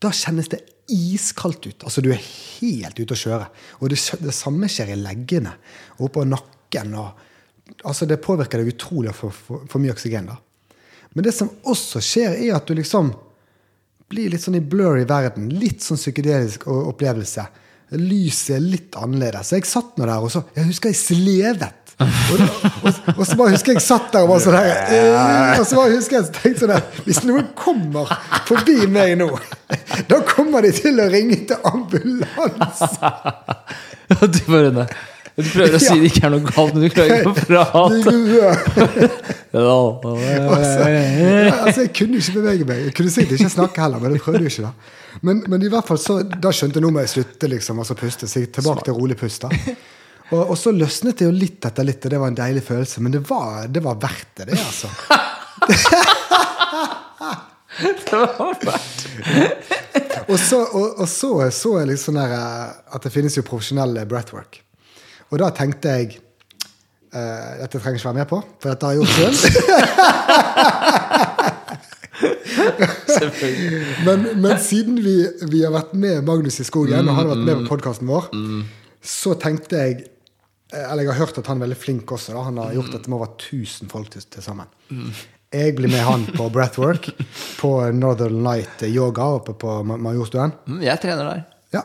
da 0.00 0.12
kjennes 0.16 0.48
det 0.48 0.60
iskaldt 0.90 1.66
ut. 1.66 1.84
Altså 1.84 2.02
Du 2.02 2.10
er 2.12 2.20
helt 2.20 2.98
ute 2.98 3.14
å 3.14 3.18
kjøre. 3.18 3.48
Og 3.80 3.92
det, 3.92 4.00
det 4.24 4.34
samme 4.34 4.68
skjer 4.70 4.94
i 4.94 5.00
leggene 5.00 5.52
og 5.98 6.08
oppå 6.08 6.24
nakken. 6.28 6.94
Og, 6.98 7.26
altså 7.84 8.08
Det 8.08 8.20
påvirker 8.22 8.62
deg 8.62 8.74
utrolig 8.74 9.14
få 9.16 9.30
for, 9.34 9.66
for 9.70 9.82
mye 9.82 9.94
oksygen. 9.94 10.30
da. 10.32 10.38
Men 11.14 11.26
det 11.26 11.34
som 11.34 11.50
også 11.66 12.02
skjer, 12.04 12.38
er 12.38 12.56
at 12.56 12.68
du 12.68 12.76
liksom 12.78 13.12
blir 14.10 14.30
litt 14.32 14.42
sånn 14.42 14.58
i 14.58 14.64
blur 14.64 14.98
i 14.98 15.06
verden. 15.08 15.50
Litt 15.60 15.84
sånn 15.84 15.98
psykedelisk 16.00 16.66
opplevelse. 16.70 17.46
Lyset 17.98 18.56
er 18.56 18.64
litt 18.64 18.96
annerledes. 18.98 19.50
Så 19.50 19.58
jeg 19.58 19.68
satt 19.70 19.98
nå 19.98 20.06
der, 20.06 20.18
og 20.22 20.30
så 20.32 20.44
Jeg 20.54 20.70
husker 20.70 20.92
jeg 20.92 20.98
slevet. 20.98 21.76
Og, 22.00 22.36
da, 22.40 22.46
og, 22.80 23.00
og 23.18 23.24
så 23.28 23.36
bare 23.36 23.52
husker 23.52 23.74
jeg 23.74 23.82
satt 23.84 24.06
der 24.14 24.24
og 24.24 24.30
var 24.30 24.38
sånn 24.40 24.54
her 24.56 24.70
øh, 24.96 25.58
Og 25.60 25.66
så 25.68 25.76
bare 25.76 25.90
husker 25.92 26.16
jeg 26.16 26.30
tenkte 26.32 26.62
sånn 26.62 26.70
her 26.72 27.02
Hvis 27.04 27.18
noen 27.28 27.50
kommer 27.58 28.08
forbi 28.48 28.86
meg 28.88 29.18
nå, 29.20 29.26
da 30.08 30.20
kommer 30.26 30.64
de 30.64 30.72
til 30.74 31.00
å 31.02 31.06
ringe 31.10 31.38
til 31.50 31.70
ambulanse. 31.70 33.10
du, 34.34 34.40
bare, 34.46 34.70
nei. 34.74 34.86
du 35.36 35.42
prøver 35.50 35.76
å 35.76 35.82
si 35.82 35.98
det 36.00 36.10
ikke 36.10 36.24
er 36.28 36.34
noe 36.34 36.46
galt, 36.46 36.74
men 36.74 36.84
du 36.84 36.88
klarer 36.94 37.20
ikke 37.20 37.32
å 37.32 37.36
prate. 37.44 38.14
Altså, 40.46 40.84
altså, 40.86 41.80
jeg 41.82 41.92
kunne 41.96 42.20
ikke 42.20 42.36
bevege 42.38 42.66
meg. 42.68 42.82
Jeg 42.88 42.96
kunne 43.00 43.14
sikkert 43.14 43.40
ikke 43.40 43.54
snakke 43.56 43.82
heller, 43.82 44.02
men 44.02 44.14
jeg 44.14 44.22
prøvde 44.24 44.44
jo 44.46 44.52
ikke. 44.52 44.68
da. 44.68 45.18
Men, 45.26 45.40
men 45.50 45.64
i 45.66 45.70
hvert 45.72 45.88
fall 45.88 45.98
så, 45.98 46.20
da 46.22 46.52
skjønte 46.54 46.78
jeg 46.78 46.84
nå 46.86 46.92
må 46.94 47.02
jeg 47.02 47.12
slutte 47.16 47.50
liksom, 47.50 47.80
altså 47.82 47.96
puste. 47.98 48.28
Så 48.30 48.44
jeg 48.44 48.52
tilbake 48.54 48.86
til 48.86 48.94
rolig 48.94 49.18
pust. 49.18 49.42
da. 49.42 49.74
Og, 50.30 50.52
og 50.52 50.56
så 50.58 50.70
løsnet 50.74 51.18
det 51.18 51.26
jo 51.26 51.34
litt 51.34 51.66
etter 51.66 51.86
litt, 51.86 52.04
og 52.06 52.14
det 52.14 52.20
var 52.22 52.30
en 52.30 52.38
deilig 52.38 52.62
følelse. 52.66 53.02
Men 53.02 53.16
det 53.16 53.22
var, 53.26 53.66
det 53.66 53.82
var 53.82 53.98
verdt 54.02 54.30
det, 54.38 54.52
det, 54.52 54.60
altså. 54.62 54.88
og 60.30 60.38
så, 60.38 60.58
og, 60.58 60.98
og 60.98 61.08
så, 61.08 61.30
så 61.54 61.78
jeg 61.80 61.90
litt 61.92 62.02
sånn 62.02 62.18
der 62.18 62.34
eh, 62.34 62.66
at 62.96 63.06
det 63.06 63.12
finnes 63.14 63.36
jo 63.38 63.46
profesjonelle 63.46 64.06
breathwork. 64.10 64.58
Og 65.30 65.38
da 65.38 65.52
tenkte 65.54 65.92
jeg 65.94 66.06
uh, 67.14 67.50
Dette 67.60 67.78
trenger 67.78 67.94
jeg 67.94 68.00
ikke 68.00 68.08
være 68.08 68.18
med 68.18 68.28
på, 68.32 68.38
for 68.58 68.66
dette 68.72 68.86
har 68.86 68.92
jeg 68.94 69.00
gjort 69.00 69.14
selv. 69.18 69.38
men, 74.06 74.18
men 74.42 74.54
siden 74.60 74.98
vi, 75.04 75.16
vi 75.52 75.62
har 75.62 75.72
vært 75.74 75.92
med 75.94 76.26
Magnus 76.26 76.60
i 76.60 76.66
skogen, 76.66 77.06
og 77.06 77.14
han 77.14 77.22
har 77.22 77.32
vært 77.36 77.46
med 77.46 77.56
på 77.62 77.70
podkasten 77.76 78.10
vår, 78.10 78.24
så 79.00 79.34
tenkte 79.40 79.78
jeg 79.78 79.92
eh, 80.02 80.84
Eller 80.90 81.02
jeg 81.06 81.12
har 81.14 81.22
hørt 81.22 81.38
at 81.40 81.46
han 81.48 81.58
er 81.60 81.68
veldig 81.68 81.78
flink 81.80 82.10
også. 82.12 82.34
Da. 82.34 82.40
Han 82.50 82.58
har 82.60 82.74
gjort 82.76 82.92
dette 82.96 83.10
med 83.10 83.20
over 83.20 83.30
1000 83.38 83.92
folk 83.92 84.10
til, 84.12 84.26
til 84.26 84.42
sammen. 84.44 84.68
Jeg 85.50 85.74
blir 85.74 85.90
med 85.90 86.04
han 86.06 86.24
på 86.30 86.44
breathwork 86.54 87.08
på 87.58 87.70
Northern 87.96 88.36
Light 88.44 88.84
Yoga 88.86 89.24
oppe 89.40 89.56
på 89.58 89.80
Majorstuen. 89.82 90.52
Mm, 90.70 90.78
Jeg 90.86 91.00
trener 91.02 91.26
der. 91.26 91.40
Ja. 91.74 91.82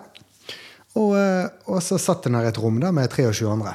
Og, 0.95 1.15
eh, 1.17 1.48
og 1.65 1.81
så 1.81 1.98
satt 2.00 2.27
han 2.29 2.38
her 2.38 2.45
i 2.45 2.51
et 2.51 2.60
rom 2.62 2.77
der 2.84 2.93
med 2.93 3.10
23 3.10 3.50
andre. 3.50 3.74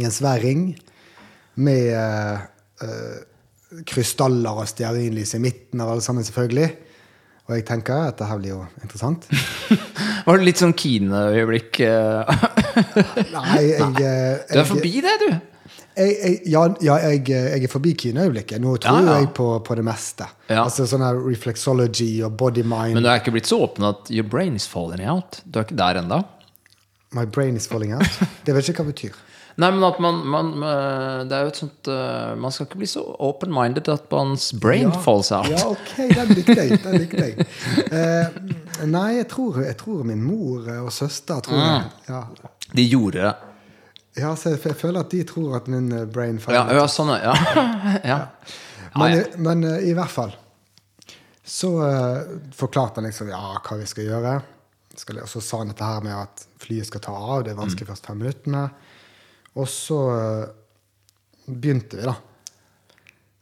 I 0.00 0.06
en 0.08 0.14
svær 0.14 0.40
ring 0.40 0.70
med 1.60 1.90
eh, 1.92 3.18
krystaller 3.92 4.62
og 4.62 4.70
stearinlys 4.72 5.34
i 5.36 5.42
midten 5.42 5.84
av 5.84 5.92
alle 5.92 6.04
sammen, 6.04 6.24
selvfølgelig. 6.24 6.70
Og 7.48 7.54
jeg 7.58 7.66
tenker 7.68 8.08
at 8.08 8.16
det 8.20 8.28
her 8.28 8.40
blir 8.40 8.54
jo 8.54 8.62
interessant. 8.80 9.28
Var 10.28 10.40
det 10.40 10.48
litt 10.48 10.60
sånn 10.64 10.74
Kine-øyeblikk? 10.76 11.78
Nei, 13.36 13.62
jeg, 13.68 13.92
jeg 14.00 14.42
Du 14.48 14.58
er 14.64 14.68
forbi 14.68 14.96
det, 15.04 15.14
du! 15.26 15.30
Jeg, 15.98 16.16
jeg, 16.22 16.40
ja, 16.54 16.62
ja 16.84 16.96
jeg, 17.10 17.22
jeg 17.28 17.64
er 17.66 17.72
forbi 17.72 17.92
kinoøyeblikket. 17.98 18.60
Nå 18.62 18.76
tror 18.80 19.00
Ja, 19.02 19.12
ja. 19.12 19.18
jeg 19.20 19.32
på, 19.34 19.48
på 19.66 19.76
det 19.78 19.84
meste. 19.84 20.26
Altså 20.48 20.86
sånn 20.88 21.02
her 21.04 21.18
reflexology 21.24 22.22
og 22.26 22.36
body 22.40 22.62
mind. 22.64 22.94
Men 22.94 23.02
du 23.02 23.08
er 23.12 23.20
ikke 23.22 23.34
blitt 23.34 23.50
så 23.50 23.58
åpen 23.66 23.84
at 23.90 24.10
your 24.10 24.24
brain 24.28 24.54
is 24.56 24.66
falling 24.70 25.02
out? 25.08 25.40
Du 25.44 25.58
er 25.60 25.66
ikke 25.68 25.76
der 25.78 26.00
ennå? 26.02 26.22
My 27.16 27.24
brain 27.24 27.56
is 27.56 27.66
falling 27.66 27.94
out. 27.96 28.18
Det 28.44 28.54
vet 28.54 28.66
jeg 28.68 28.74
ikke 28.76 28.84
hva 28.84 28.92
det 28.92 28.94
betyr. 28.94 29.24
Nei, 29.58 29.72
men 29.74 29.82
at 29.82 29.96
man, 29.98 30.18
man 30.30 30.50
eh, 30.62 31.24
Det 31.26 31.34
er 31.34 31.40
jo 31.42 31.50
et 31.50 31.56
sånt 31.58 31.88
eh, 31.90 32.34
Man 32.38 32.52
skal 32.54 32.68
ikke 32.68 32.78
bli 32.78 32.86
så 32.86 33.00
open-minded 33.26 33.88
at 33.90 34.04
man's 34.12 34.52
brain 34.54 34.84
Ja. 34.92 35.00
falls 35.02 35.32
out. 35.34 35.48
Ja, 35.50 35.64
ok, 35.72 35.96
den 36.14 36.30
likte 36.38 36.54
jeg. 36.60 36.78
Den 36.84 36.94
likte 37.02 37.24
jeg. 37.24 37.46
Uh, 37.90 38.84
nei, 38.86 39.08
jeg 39.16 39.26
tror, 39.32 39.58
jeg 39.66 39.74
tror 39.80 40.04
min 40.06 40.22
mor 40.22 40.68
og 40.84 40.92
søster 40.94 41.40
tror 41.42 41.58
Mm. 41.58 41.66
jeg. 41.66 42.12
Ja. 42.12 42.22
De 42.78 42.84
gjorde 42.92 43.34
ja, 44.18 44.34
så 44.36 44.50
jeg, 44.54 44.60
jeg 44.64 44.76
føler 44.80 45.00
at 45.04 45.10
de 45.14 45.22
tror 45.28 45.56
at 45.60 45.68
min 45.72 45.88
eh, 45.92 46.04
brain 46.10 46.36
Ja, 46.38 46.44
faller. 46.44 46.74
ja 46.80 46.84
sånn, 46.90 47.12
ja. 47.28 47.34
ja. 48.04 48.18
Men, 48.98 49.12
ja. 49.14 49.22
i- 49.24 49.40
men 49.46 49.64
eh, 49.64 49.88
i 49.90 49.94
hvert 49.96 50.10
fall 50.14 50.34
så 51.48 51.68
uh, 51.80 52.26
forklarte 52.52 53.00
han 53.00 53.06
liksom 53.08 53.30
ja, 53.32 53.38
hva 53.64 53.76
vi 53.80 53.86
skal 53.88 54.04
gjøre. 54.04 54.32
Skal, 55.00 55.22
og 55.24 55.30
så 55.32 55.40
sa 55.40 55.62
han 55.62 55.70
dette 55.70 55.86
her 55.86 56.02
med 56.04 56.12
at 56.12 56.42
flyet 56.60 56.90
skal 56.90 57.00
ta 57.06 57.14
av. 57.16 57.44
Det 57.46 57.54
er 57.54 57.56
vanskelig 57.56 57.86
Mm. 57.86 57.92
først 57.94 58.08
fem 58.10 58.18
minuttene. 58.20 58.64
Og 59.56 59.68
så 59.72 59.96
uh, 60.12 60.42
begynte 61.48 61.96
vi, 61.96 62.04
da. 62.04 62.12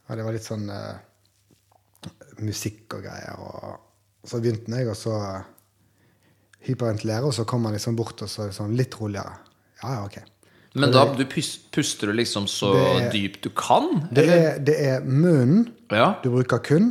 Ja, 0.06 0.14
det 0.20 0.22
var 0.28 0.36
litt 0.36 0.46
sånn 0.46 0.68
uh, 0.70 0.94
musikk 2.46 2.94
og 2.94 3.02
greier. 3.08 3.42
Og 3.42 4.30
så 4.30 4.38
begynte 4.44 4.70
jeg, 4.78 4.86
og 4.92 4.96
så 5.02 5.16
uh, 5.18 5.42
hyperventilere, 6.68 7.26
og 7.26 7.34
så 7.34 7.42
kom 7.48 7.66
han 7.66 7.74
liksom 7.74 7.98
bort 7.98 8.22
og 8.22 8.30
så 8.30 8.46
sånn 8.54 8.76
litt 8.78 8.94
roligere. 9.00 9.34
Ja, 9.82 9.96
ja, 9.98 10.06
ok. 10.06 10.20
Men 10.76 10.92
da 10.92 11.04
du 11.16 11.24
puster 11.24 12.10
du 12.10 12.12
liksom 12.16 12.46
så 12.50 12.74
er, 12.76 13.08
dypt 13.14 13.42
du 13.46 13.50
kan? 13.56 13.86
Det 14.12 14.26
er, 14.28 14.58
det 14.60 14.76
er 14.90 15.04
munnen 15.06 15.70
Ja. 15.92 16.14
du 16.22 16.30
bruker 16.34 16.58
kun. 16.64 16.90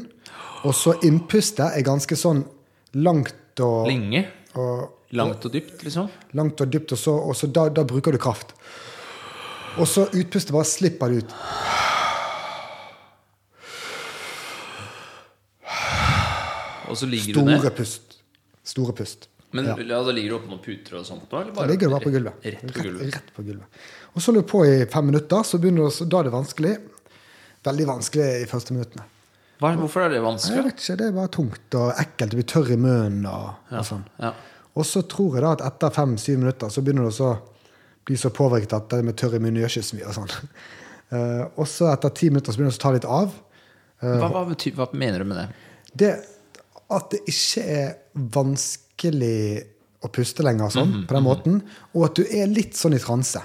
Og 0.65 0.73
så 0.73 0.95
innpustet 1.05 1.77
er 1.77 1.85
ganske 1.85 2.17
sånn 2.17 2.45
langt 2.97 3.61
og, 3.61 3.85
Lenge? 3.87 4.25
og, 4.57 4.91
Langt 5.15 5.45
og 5.45 5.53
dypt, 5.53 5.83
liksom? 5.85 6.09
langt 6.33 6.59
og 6.61 6.71
dypt, 6.73 6.91
og 6.91 6.97
så, 6.99 7.13
og 7.29 7.35
så 7.37 7.47
da, 7.53 7.67
da 7.69 7.83
bruker 7.87 8.11
du 8.11 8.17
kraft. 8.17 8.55
Og 9.77 9.87
så 9.87 10.07
utpustet 10.09 10.51
bare 10.55 10.65
slipper 10.67 11.11
det 11.13 11.23
ut. 11.23 11.35
Og 16.89 16.97
så 16.97 17.05
ligger 17.09 17.33
du 17.33 17.41
ned? 17.45 17.59
Store 17.59 17.71
pust. 17.77 18.17
Store 18.63 18.93
pust. 18.93 19.29
Men 19.51 19.65
Ja. 19.65 19.75
ja. 19.79 20.03
da 20.03 20.11
ligger 20.11 20.29
du 20.29 20.35
oppå 20.39 20.49
noen 20.51 20.63
puter 20.63 20.97
og 20.99 21.05
sånt? 21.05 21.31
Eller 21.31 21.53
Da 21.53 21.65
ligger 21.65 21.87
du 21.87 21.93
bare 21.93 22.03
på 22.03 22.13
gulvet. 22.13 22.33
Rett 22.43 22.73
på 22.73 22.83
gulvet. 22.83 23.13
Rett, 23.13 23.33
på 23.35 23.45
gulvet. 23.45 23.81
Og 24.13 24.21
så 24.21 24.31
holder 24.31 24.41
du 24.41 24.47
på 24.51 24.65
i 24.65 24.85
fem 24.91 25.05
minutter, 25.05 25.43
så 25.43 25.59
begynner 25.59 25.89
det, 25.89 26.09
da 26.11 26.19
er 26.19 26.23
det 26.29 26.33
vanskelig. 26.33 26.73
Veldig 27.65 27.87
vanskelig 27.87 28.27
i 28.41 28.45
første 28.49 28.75
minuttene. 28.75 29.05
Hva, 29.61 29.71
hvorfor 29.79 30.03
er 30.05 30.11
det 30.11 30.21
vanskelig? 30.23 30.55
Jeg 30.57 30.65
vet 30.67 30.81
ikke, 30.83 30.97
Det 30.99 31.07
er 31.07 31.15
bare 31.15 31.31
tungt 31.31 31.75
og 31.79 31.91
ekkelt. 32.03 32.31
Du 32.31 32.37
blir 32.41 32.49
tørr 32.51 32.71
i 32.71 32.77
munnen 32.77 33.25
og, 33.29 33.51
og 33.71 33.85
sånn. 33.87 34.03
Ja. 34.19 34.33
Og 34.75 34.85
så 34.85 35.05
tror 35.07 35.37
jeg 35.37 35.45
da 35.45 35.53
at 35.55 35.63
etter 35.63 35.93
fem-syv 35.95 36.41
minutter 36.41 36.71
så 36.73 36.83
begynner 36.83 37.07
du 37.07 37.21
å 37.23 37.35
bli 38.05 38.17
så 38.19 38.29
påvirket 38.35 38.75
at 38.75 38.89
det 38.91 39.05
med 39.07 39.15
tørr 39.17 39.37
i 39.37 39.39
munnen 39.39 39.61
gjør 39.63 39.71
ikke 39.71 39.87
så 39.87 39.99
mye. 39.99 40.09
Og 40.09 40.19
sånn. 40.21 40.35
Eh, 41.13 41.43
og 41.61 41.67
så 41.69 41.85
etter 41.91 42.09
ti 42.17 42.31
minutter 42.33 42.49
så 42.49 42.57
begynner 42.57 42.73
det 42.73 42.79
å 42.79 42.81
ta 42.81 42.91
litt 42.95 43.05
av. 43.05 43.33
Hva, 44.01 44.25
hva, 44.33 44.41
betyr, 44.49 44.73
hva 44.73 44.87
mener 44.97 45.21
du 45.21 45.27
med 45.29 45.37
det? 45.37 45.43
Det 45.93 46.09
At 46.89 47.11
det 47.13 47.19
ikke 47.29 47.61
er 47.61 47.91
vanskelig 48.33 48.84
å 50.05 50.11
puste 50.11 50.43
lenger 50.43 50.69
sånn, 50.69 50.91
Mhm, 50.91 51.07
på 51.07 51.13
den 51.15 51.23
måten, 51.23 51.61
og 51.93 52.05
at 52.05 52.15
du 52.15 52.23
er 52.23 52.47
litt 52.47 52.73
sånn 52.73 52.93
i 52.95 52.99
transe. 52.99 53.41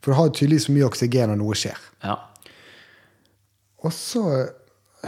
For 0.00 0.10
du 0.12 0.16
har 0.18 0.28
tydeligvis 0.30 0.68
mye 0.68 0.88
oksygen 0.88 1.28
når 1.30 1.38
noe 1.38 1.54
skjer. 1.54 1.78
Ja. 2.02 2.16
Og 3.84 3.92
så 3.92 4.22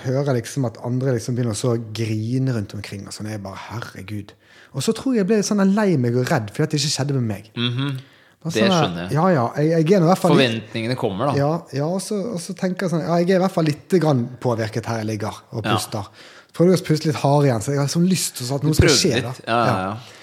hører 0.02 0.24
jeg 0.34 0.42
liksom 0.42 0.66
at 0.66 0.78
andre 0.84 1.14
liksom 1.14 1.34
begynner 1.36 1.54
å 1.54 1.92
grine 1.92 2.54
rundt 2.54 2.74
omkring. 2.74 3.06
Og 3.06 3.12
sånn, 3.12 3.28
jeg 3.30 3.42
bare, 3.42 3.56
herregud. 3.56 4.32
Og 4.74 4.82
så 4.82 4.92
tror 4.92 5.14
jeg 5.14 5.22
jeg 5.22 5.26
ble 5.26 5.42
sånn 5.42 5.74
lei 5.74 5.96
meg 5.96 6.16
og 6.16 6.26
redd 6.30 6.50
fordi 6.50 6.70
det 6.74 6.80
ikke 6.80 6.94
skjedde 6.96 7.14
med 7.14 7.22
meg. 7.22 7.50
Mm 7.54 7.70
-hmm. 7.72 8.00
Sånn 8.44 8.52
det 8.52 8.70
skjønner 8.70 9.02
jeg. 9.02 9.12
Ja, 9.12 9.28
ja, 9.32 9.52
jeg, 9.56 9.68
jeg 9.88 10.00
litt- 10.02 10.18
Forventningene 10.18 10.96
kommer, 10.96 11.26
da. 11.26 11.34
Ja, 11.38 11.62
ja 11.72 11.86
og, 11.86 12.02
så, 12.02 12.34
og 12.34 12.40
så 12.40 12.52
tenker 12.52 12.84
jeg 12.84 12.90
sånn 12.90 13.00
Ja, 13.00 13.16
jeg 13.16 13.30
er 13.30 13.36
i 13.36 13.38
hvert 13.38 13.52
fall 13.52 13.64
litt 13.64 13.88
grann 13.88 14.36
påvirket 14.38 14.84
her 14.84 14.98
jeg 14.98 15.06
ligger 15.06 15.32
og 15.52 15.62
puster. 15.64 15.98
Ja. 15.98 16.33
Prøvde 16.54 16.76
å 16.78 16.84
puste 16.86 17.10
litt 17.10 17.18
hardere 17.18 17.48
igjen, 17.50 17.64
så 17.64 17.72
jeg 17.74 17.82
har 17.82 17.88
sånn 17.90 18.10
lyst 18.10 18.36
til 18.38 18.52
at 18.54 18.66
noe 18.66 18.76
skal 18.78 18.92
skje. 18.94 19.14
da. 19.24 19.32
Ja, 19.46 19.60
ja, 19.66 19.78
ja. 19.88 20.20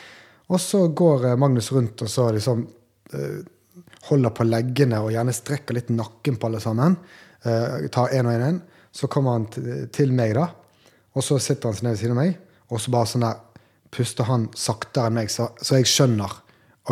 Og 0.52 0.60
så 0.60 0.86
går 0.88 1.32
eh, 1.32 1.40
Magnus 1.40 1.72
rundt 1.76 2.04
og 2.04 2.12
så 2.12 2.28
liksom 2.36 2.64
eh, 3.16 3.42
holder 4.10 4.34
på 4.36 4.48
leggene 4.48 5.00
og 5.04 5.12
gjerne 5.14 5.36
strekker 5.36 5.78
litt 5.78 5.92
nakken 5.94 6.40
på 6.40 6.50
alle 6.50 6.62
sammen. 6.64 6.98
Eh, 7.44 7.88
tar 7.94 8.16
en 8.18 8.30
og 8.30 8.36
en 8.36 8.48
en. 8.48 8.62
Så 8.92 9.08
kommer 9.12 9.38
han 9.38 9.46
til 9.96 10.12
meg, 10.12 10.34
da. 10.36 10.50
Og 11.16 11.24
så 11.24 11.38
sitter 11.40 11.70
han 11.70 11.78
seg 11.78 11.86
ned 11.86 11.96
ved 11.96 12.02
siden 12.02 12.18
av 12.18 12.20
meg, 12.20 12.34
og 12.72 12.80
så 12.84 12.92
bare 12.92 13.08
sånn 13.08 13.24
der 13.24 13.40
puster 13.92 14.28
han 14.28 14.50
saktere 14.56 15.08
enn 15.08 15.16
meg, 15.16 15.32
så, 15.32 15.50
så 15.60 15.80
jeg 15.80 15.90
skjønner 15.92 16.40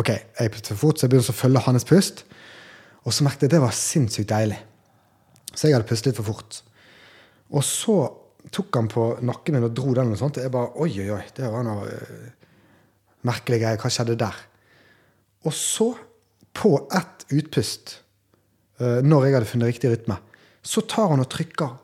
Ok, 0.00 0.08
jeg 0.12 0.52
puster 0.54 0.76
for 0.76 0.80
fort, 0.84 1.00
så 1.00 1.04
jeg 1.04 1.10
begynner 1.12 1.32
å 1.32 1.34
følge 1.34 1.60
hans 1.64 1.84
pust. 1.84 2.20
Og 3.02 3.12
så 3.12 3.24
merket 3.26 3.42
jeg 3.42 3.50
at 3.50 3.54
det 3.56 3.62
var 3.64 3.72
sinnssykt 3.74 4.28
deilig. 4.30 4.60
Så 5.50 5.66
jeg 5.66 5.74
hadde 5.74 5.88
pustet 5.88 6.12
litt 6.12 6.20
for 6.20 6.28
fort. 6.30 6.60
Og 7.50 7.64
så 7.66 7.96
tok 8.48 8.76
han 8.78 8.88
på 8.90 9.06
nakken 9.26 9.56
min 9.56 9.66
og 9.68 9.74
dro 9.76 9.92
den, 9.96 10.12
og 10.14 10.20
sånt. 10.20 10.38
Og 10.38 10.46
jeg 10.46 10.54
bare 10.54 10.72
Oi, 10.80 10.90
oi, 11.02 11.10
oi. 11.18 11.24
Det 11.36 11.50
var 11.52 11.66
noe 11.66 11.88
uh, 11.88 12.54
merkelig 13.28 13.60
greier. 13.62 13.80
Hva 13.80 13.92
skjedde 13.92 14.18
der? 14.20 14.38
Og 15.48 15.54
så, 15.56 15.90
på 16.56 16.72
ett 16.96 17.26
utpust, 17.36 17.98
uh, 18.80 19.00
når 19.04 19.26
jeg 19.26 19.36
hadde 19.36 19.50
funnet 19.52 19.72
riktig 19.72 19.92
rytme, 19.92 20.18
så 20.62 20.84
tar 20.88 21.12
han 21.12 21.22
og 21.22 21.30
trykker 21.32 21.76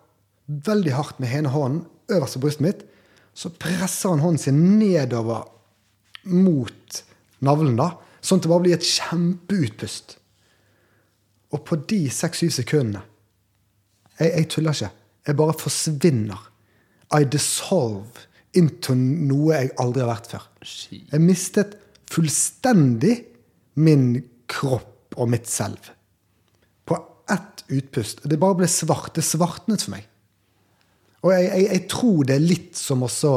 veldig 0.47 0.95
hardt 0.97 1.21
med 1.23 1.33
ene 1.33 1.53
hånden 1.53 1.85
øverst 2.13 2.39
på 2.39 2.45
brystet 2.47 2.67
mitt. 2.67 2.85
Så 3.37 3.53
presser 3.53 4.15
han 4.15 4.25
hånden 4.25 4.41
sin 4.41 4.61
nedover 4.81 5.49
mot 6.27 7.03
navlen, 7.45 7.77
da, 7.79 7.93
sånn 8.25 8.41
at 8.41 8.47
det 8.47 8.51
bare 8.51 8.65
blir 8.65 8.77
et 8.77 8.87
kjempeutpust. 8.87 10.17
Og 11.55 11.63
på 11.67 11.79
de 11.89 12.07
seks-syv 12.13 12.53
sekundene 12.57 13.05
jeg, 14.17 14.31
jeg 14.33 14.49
tuller 14.53 14.77
ikke. 14.77 14.89
Jeg 15.27 15.39
bare 15.39 15.57
forsvinner. 15.59 16.39
I 17.17 17.25
dissolve 17.31 18.27
into 18.57 18.95
noe 18.97 19.55
jeg 19.55 19.75
aldri 19.83 20.03
har 20.03 20.11
vært 20.11 20.31
før. 20.33 20.47
Jeg 21.13 21.23
mistet 21.23 21.77
fullstendig 22.11 23.17
min 23.83 24.09
kropp 24.51 25.17
og 25.17 25.31
mitt 25.33 25.49
selv. 25.51 25.91
På 26.87 26.99
ett 27.33 27.65
utpust. 27.73 28.23
Det 28.25 28.39
bare 28.41 28.61
ble 28.63 28.69
svart. 28.71 29.15
Det 29.17 29.25
svartnet 29.27 29.85
for 29.85 29.97
meg. 29.97 30.07
Og 31.25 31.33
jeg, 31.35 31.49
jeg, 31.51 31.67
jeg 31.73 31.85
tror 31.91 32.23
det 32.29 32.37
er 32.37 32.47
litt 32.47 32.79
som 32.79 33.03
også 33.07 33.33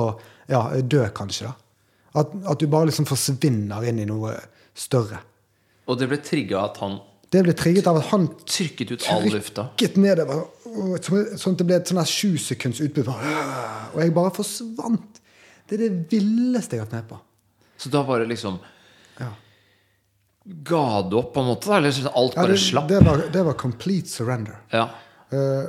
ja, 0.51 0.61
dø, 0.81 1.03
kanskje. 1.15 1.49
da. 1.49 1.55
At, 2.19 2.33
at 2.53 2.61
du 2.61 2.67
bare 2.69 2.89
liksom 2.89 3.07
forsvinner 3.09 3.85
inn 3.89 4.01
i 4.01 4.07
noe 4.09 4.33
større. 4.77 5.21
Og 5.89 5.97
det 5.99 6.09
ble 6.11 6.19
trigga 6.21 6.65
at 6.67 6.81
han 6.83 6.99
Det 7.29 7.43
ble 7.45 7.53
trigget 7.53 7.85
av 7.89 7.99
at 7.99 8.07
han 8.09 8.23
trykket 8.49 8.91
ut 8.91 9.03
all 9.13 9.27
lufta. 9.29 9.67
trykket 9.77 9.99
nedover. 10.01 10.47
Og 10.69 11.09
Sånn 11.39 11.55
at 11.55 11.61
det 11.61 11.65
ble 11.69 11.77
et 11.79 11.89
sånn 11.89 11.99
her 12.01 12.09
sju 12.09 12.37
sekunds 12.41 12.81
utbrudd. 12.85 13.09
Og 13.09 13.99
jeg 14.03 14.13
bare 14.15 14.33
forsvant. 14.35 15.19
Det 15.69 15.77
er 15.77 15.83
det 15.85 16.07
villeste 16.11 16.77
jeg 16.77 16.83
har 16.83 16.89
vært 16.89 16.97
med 16.99 17.09
på. 17.11 17.19
Så 17.79 17.91
da 17.93 18.03
var 18.07 18.19
det 18.23 18.29
liksom 18.33 18.59
Ja. 19.19 19.29
Ga 20.65 21.01
du 21.05 21.17
opp, 21.19 21.33
på 21.35 21.41
en 21.43 21.49
måte? 21.51 21.69
Eller 21.75 21.91
så 21.93 22.09
alt 22.09 22.33
Ja, 22.35 22.41
bare 22.41 22.55
det, 22.55 22.61
slapp? 22.63 22.87
det, 22.89 22.99
var, 23.05 23.25
det 23.33 23.43
var 23.45 23.53
complete 23.59 24.09
surrender. 24.09 24.55
Ja. 24.73 24.87
Uh, 25.33 25.67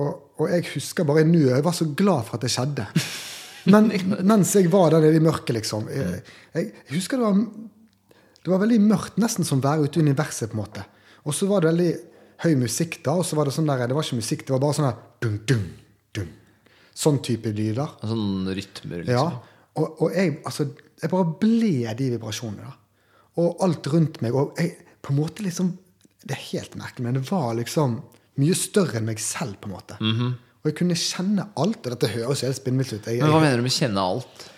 og, 0.00 0.12
og 0.40 0.48
jeg 0.48 0.64
husker 0.72 1.04
bare 1.04 1.24
nå 1.28 1.42
Jeg 1.50 1.64
var 1.66 1.74
så 1.76 1.84
glad 1.92 2.24
for 2.24 2.38
at 2.38 2.46
det 2.46 2.50
skjedde. 2.54 2.86
Men 3.68 3.90
mens 4.32 4.54
jeg 4.56 4.70
var 4.72 4.90
der 4.94 5.04
nede 5.04 5.20
i 5.20 5.22
mørket, 5.22 5.52
liksom 5.58 5.84
Jeg, 5.92 6.22
jeg 6.54 6.72
husker 6.94 7.20
det 7.20 7.26
var, 7.28 7.42
det 8.42 8.50
var 8.50 8.62
veldig 8.64 8.80
mørkt, 8.82 9.20
nesten 9.22 9.46
som 9.46 9.60
å 9.60 9.66
være 9.66 9.84
ute 9.86 10.00
i 10.00 10.06
universet. 10.06 10.50
på 10.50 10.56
en 10.56 10.62
måte 10.64 10.86
Og 11.28 11.36
så 11.36 11.46
var 11.50 11.60
det 11.62 11.74
veldig 11.74 11.92
høy 12.42 12.54
musikk 12.58 12.98
da, 13.04 13.14
og 13.20 13.24
så 13.26 13.36
var 13.38 13.46
det 13.48 13.54
sånn 13.54 13.68
der 13.70 13.86
Det 13.86 13.94
var 13.96 14.02
ikke 14.06 14.18
musikk, 14.18 14.44
det 14.46 14.54
var 14.54 14.62
bare 14.64 14.76
sånn 14.78 14.88
der 14.88 15.00
dun, 15.22 15.36
dun, 15.46 15.64
dun. 16.16 16.30
Sånn 16.94 17.20
type 17.24 17.52
lyder. 17.54 17.92
Sånn 18.02 18.48
rytmer, 18.52 19.04
Ja, 19.08 19.24
liksom. 19.24 19.38
og, 19.80 20.00
og 20.02 20.16
jeg, 20.16 20.32
altså, 20.44 20.66
jeg 21.02 21.10
bare 21.10 21.28
ble 21.40 21.94
de 21.98 22.08
vibrasjonene. 22.16 22.62
da. 22.68 22.74
Og 23.42 23.62
alt 23.64 23.86
rundt 23.94 24.20
meg. 24.22 24.34
Og 24.36 24.58
jeg, 24.60 24.74
på 25.02 25.12
en 25.14 25.18
måte 25.22 25.42
liksom 25.46 25.70
Det 26.22 26.36
er 26.36 26.42
helt 26.52 26.74
merkelig, 26.78 27.02
men 27.06 27.14
det 27.16 27.22
var 27.30 27.54
liksom 27.58 27.94
mye 28.38 28.54
større 28.54 28.98
enn 29.00 29.06
meg 29.08 29.18
selv. 29.18 29.56
på 29.60 29.66
en 29.70 29.72
måte. 29.74 29.96
Og 30.62 30.68
jeg 30.70 30.76
kunne 30.78 30.94
kjenne 30.94 31.48
alt. 31.58 31.80
Og 31.86 31.90
dette 31.96 32.10
høres 32.12 32.42
helt 32.46 32.56
spinnvilt 32.60 32.92
ut. 32.94 33.06
Jeg, 33.10 33.18
Men 33.22 33.32
hva 33.32 33.40
mener 33.42 33.56
du 33.58 33.62
med 33.66 33.72
kjenne 33.74 33.98
alt? 34.00 34.48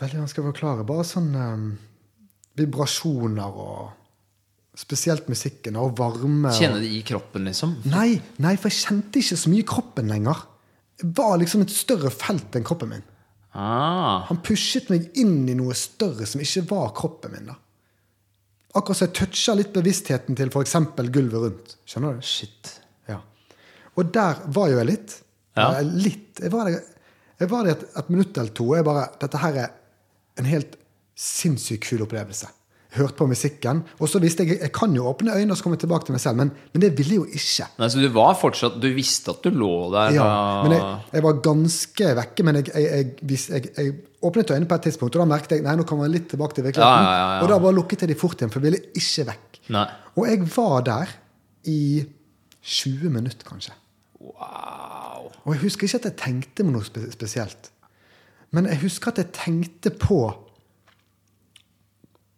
veldig 0.00 0.18
vanskelig 0.24 0.42
å 0.42 0.48
forklare. 0.50 0.84
Bare 0.88 1.04
sånn 1.06 1.28
um, 1.38 1.68
vibrasjoner 2.58 3.54
og 3.66 3.92
Spesielt 4.74 5.28
musikken 5.30 5.76
og 5.78 5.92
varme. 5.98 6.48
og- 6.50 6.58
Kjenne 6.58 6.80
det 6.82 6.90
i 6.90 7.02
kroppen, 7.06 7.44
liksom? 7.46 7.76
Nei, 7.86 8.20
nei, 8.38 8.56
for 8.56 8.68
jeg 8.68 8.80
kjente 8.84 9.20
ikke 9.20 9.36
så 9.38 9.48
mye 9.52 9.62
kroppen 9.64 10.08
lenger. 10.10 10.36
Det 10.98 11.12
var 11.16 11.36
liksom 11.38 11.62
et 11.62 11.70
større 11.70 12.10
felt 12.10 12.50
enn 12.56 12.64
kroppen 12.64 12.88
min. 12.88 13.02
Ah, 13.54 14.24
Han 14.26 14.38
pushet 14.42 14.88
meg 14.90 15.10
inn 15.16 15.48
i 15.48 15.54
noe 15.54 15.74
større 15.74 16.26
som 16.26 16.40
ikke 16.40 16.66
var 16.68 16.90
kroppen 16.92 17.32
min. 17.32 17.46
da. 17.46 17.54
Akkurat 18.74 18.96
som 18.96 19.06
jeg 19.06 19.14
toucha 19.14 19.54
litt 19.54 19.72
bevisstheten 19.72 20.34
til 20.34 20.48
f.eks. 20.50 20.72
gulvet 21.12 21.32
rundt. 21.44 21.76
Skjønner 21.86 22.14
du? 22.16 22.20
Shit. 22.26 22.80
Ja. 23.08 23.20
Og 23.96 24.10
der 24.12 24.40
var 24.48 24.68
jo 24.72 24.78
jeg 24.78 24.86
litt. 24.86 25.20
Ja. 25.56 25.68
Jeg, 25.80 25.86
litt. 26.02 26.40
Jeg 26.42 26.50
var 26.50 26.64
der, 26.64 26.80
jeg 27.38 27.48
var 27.50 27.62
der 27.64 27.70
et, 27.76 27.84
et 27.96 28.10
minutt 28.10 28.36
eller 28.36 28.50
to. 28.50 28.66
og 28.70 28.76
Jeg 28.76 28.84
bare, 28.84 29.08
Dette 29.20 29.38
her 29.38 29.54
er 29.54 29.70
en 30.36 30.44
helt 30.50 30.74
sinnssykt 31.14 31.86
kul 31.86 32.02
opplevelse. 32.02 32.48
Hørte 32.94 33.16
på 33.18 33.26
musikken. 33.26 33.82
Og 33.98 34.10
så 34.10 34.20
visste 34.22 34.46
jeg 34.46 34.60
jeg 34.60 34.72
kan 34.74 34.94
jo 34.94 35.08
åpne 35.10 35.34
øynene 35.34 35.54
og 35.54 35.58
så 35.58 35.66
komme 35.66 35.78
tilbake 35.80 36.06
til 36.06 36.14
meg 36.14 36.22
selv, 36.22 36.38
men, 36.38 36.52
men 36.72 36.84
det 36.84 36.92
ville 36.98 37.16
jeg 37.16 37.22
jo 37.22 37.40
ikke. 37.40 37.68
Nei, 37.80 37.88
så 37.90 38.02
du 38.02 38.08
var 38.14 38.36
fortsatt 38.38 38.76
Du 38.82 38.88
visste 38.94 39.34
at 39.34 39.42
du 39.44 39.50
lå 39.54 39.72
der? 39.94 40.14
Ja, 40.16 40.28
men 40.64 40.76
jeg, 40.76 40.84
jeg 41.16 41.26
var 41.26 41.40
ganske 41.44 42.10
vekke. 42.20 42.46
Men 42.46 42.60
jeg, 42.60 42.70
jeg, 42.78 43.64
jeg, 43.74 43.94
åpnet 44.24 44.54
øynene 44.54 44.70
på 44.70 44.78
et 44.78 44.88
tidspunkt, 44.88 45.16
og 45.16 45.24
da 45.24 45.28
merket 45.34 45.56
jeg 45.56 45.64
nei, 45.66 45.76
nå 45.78 45.86
kommer 45.88 46.08
jeg 46.08 46.16
litt 46.18 46.30
tilbake 46.32 46.56
til 46.56 46.66
virkeligheten. 46.68 47.08
Ja, 47.10 47.28
ja. 47.34 47.42
Og 47.42 47.50
da 47.50 47.60
bare 47.60 47.76
lukket 47.76 48.04
jeg 48.04 48.12
de 48.14 48.18
fort 48.18 48.40
igjen, 48.40 48.52
for 48.54 48.62
jeg 48.62 48.70
ville 48.70 49.00
ikke 49.02 49.26
vekk. 49.32 49.60
Nei. 49.74 49.86
Og 50.14 50.28
jeg 50.30 50.48
var 50.54 50.86
der 50.86 51.14
i 51.70 51.82
20 52.64 53.12
minutter, 53.12 53.46
kanskje. 53.48 53.74
Wow. 54.22 55.30
Og 55.44 55.56
jeg 55.56 55.64
husker 55.66 55.88
ikke 55.88 56.00
at 56.00 56.10
jeg 56.10 56.20
tenkte 56.22 56.64
på 56.64 56.72
noe 56.72 57.10
spesielt. 57.12 57.70
Men 58.54 58.68
jeg 58.70 58.84
husker 58.84 59.12
at 59.12 59.20
jeg 59.20 59.32
tenkte 59.36 59.92
på 59.98 60.20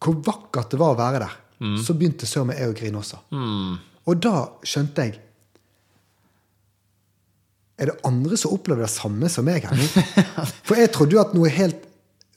hvor 0.07 0.17
vakkert 0.25 0.73
det 0.73 0.79
var 0.81 0.95
å 0.95 0.99
være 0.99 1.21
der. 1.25 1.35
Så 1.83 1.95
begynte 1.97 2.27
søren 2.29 2.51
meg 2.51 2.59
jeg 2.61 2.71
å 2.71 2.75
grine 2.77 2.99
også. 3.01 3.19
Og 4.07 4.19
da 4.23 4.35
skjønte 4.65 5.07
jeg 5.07 5.17
Er 7.77 7.91
det 7.91 7.97
andre 8.09 8.37
som 8.41 8.55
opplever 8.55 8.81
det 8.81 8.89
samme 8.89 9.29
som 9.29 9.45
meg 9.45 9.67
her 9.67 9.77
nå? 9.77 9.85
For 10.67 10.79
jeg 10.79 10.89
trodde 10.95 11.13
jo 11.13 11.21
at 11.21 11.35
noe 11.37 11.51
helt 11.53 11.83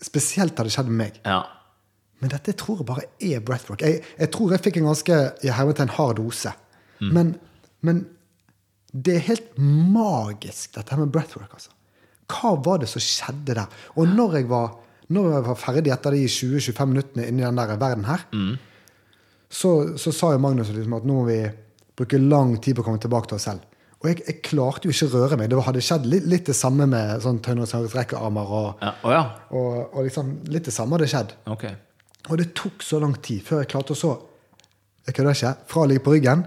spesielt 0.04 0.58
hadde 0.60 0.72
skjedd 0.74 0.90
med 0.90 0.98
meg. 0.98 1.20
Ja. 1.24 1.38
Men 2.20 2.32
dette 2.34 2.52
tror 2.60 2.82
jeg 2.82 2.88
bare 2.90 3.06
er 3.24 3.40
breathwork. 3.44 3.80
Jeg, 3.80 4.02
jeg 4.20 4.32
tror 4.34 4.52
jeg 4.52 4.60
fikk 4.66 4.80
en 4.82 4.90
ganske 4.90 5.16
i 5.40 5.52
hermetegn 5.56 5.94
hard 5.96 6.18
dose. 6.20 6.52
Men, 7.00 7.32
men 7.80 8.02
det 8.92 9.14
er 9.16 9.26
helt 9.30 9.56
magisk, 9.56 10.74
dette 10.76 10.92
her 10.92 11.00
med 11.00 11.12
breathwork. 11.14 11.52
altså. 11.56 11.72
Hva 12.30 12.52
var 12.60 12.82
det 12.82 12.90
som 12.92 13.02
skjedde 13.02 13.56
der? 13.56 13.80
Og 13.96 14.12
når 14.12 14.36
jeg 14.40 14.50
var, 14.50 14.74
når 15.10 15.32
jeg 15.34 15.46
var 15.48 15.58
ferdig 15.58 15.92
etter 15.94 16.14
de 16.14 16.26
20-25 16.26 16.90
minuttene 16.90 17.26
inni 17.26 17.42
den 17.42 17.58
der 17.58 17.76
verden 17.80 18.06
her, 18.06 18.26
så, 19.50 19.72
så 19.98 20.12
sa 20.14 20.30
jo 20.34 20.42
Magnus 20.42 20.70
liksom 20.70 20.94
at 21.00 21.08
nå 21.08 21.16
må 21.18 21.24
vi 21.26 21.40
bruke 21.98 22.20
lang 22.22 22.54
tid 22.62 22.76
på 22.78 22.84
å 22.84 22.86
komme 22.86 23.02
tilbake 23.02 23.30
til 23.30 23.40
oss 23.40 23.48
selv. 23.48 23.66
Og 24.00 24.08
jeg, 24.08 24.22
jeg 24.24 24.38
klarte 24.46 24.88
jo 24.88 24.94
ikke 24.94 25.10
å 25.10 25.18
røre 25.18 25.36
meg. 25.36 25.50
Det 25.52 25.60
hadde 25.66 25.82
skjedd 25.84 26.06
litt, 26.08 26.28
litt 26.30 26.46
det 26.48 26.56
samme 26.56 26.86
med 26.88 27.20
sånn 27.20 27.40
tønnesrekkearmer. 27.44 28.52
Og, 28.60 28.68
ja. 28.80 28.92
Oh, 29.04 29.12
ja. 29.12 29.24
og, 29.52 29.74
og 29.90 30.06
liksom, 30.06 30.30
litt 30.48 30.70
det 30.70 30.72
samme 30.72 30.96
hadde 30.96 31.10
skjedd. 31.10 31.34
Okay. 31.52 31.74
Og 32.30 32.40
det 32.40 32.46
tok 32.56 32.84
så 32.84 33.00
lang 33.02 33.12
tid 33.20 33.42
før 33.44 33.60
jeg 33.60 33.72
klarte 33.74 33.96
å 33.96 33.98
så 33.98 34.14
Jeg 35.08 35.16
kødder 35.16 35.36
ikke. 35.36 35.52
Fra 35.66 35.82
å 35.82 35.88
ligge 35.90 36.04
på 36.06 36.12
ryggen. 36.14 36.42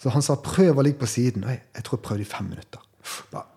Så 0.00 0.12
han 0.12 0.22
sa 0.22 0.36
'prøv 0.36 0.78
å 0.78 0.84
ligge 0.84 1.00
på 1.00 1.08
siden'. 1.08 1.44
Og 1.44 1.50
jeg, 1.50 1.60
jeg 1.74 1.84
tror 1.84 1.98
jeg 1.98 2.04
prøvde 2.04 2.22
i 2.22 2.28
fem 2.30 2.48
minutter. 2.48 2.80
Bare, 3.32 3.55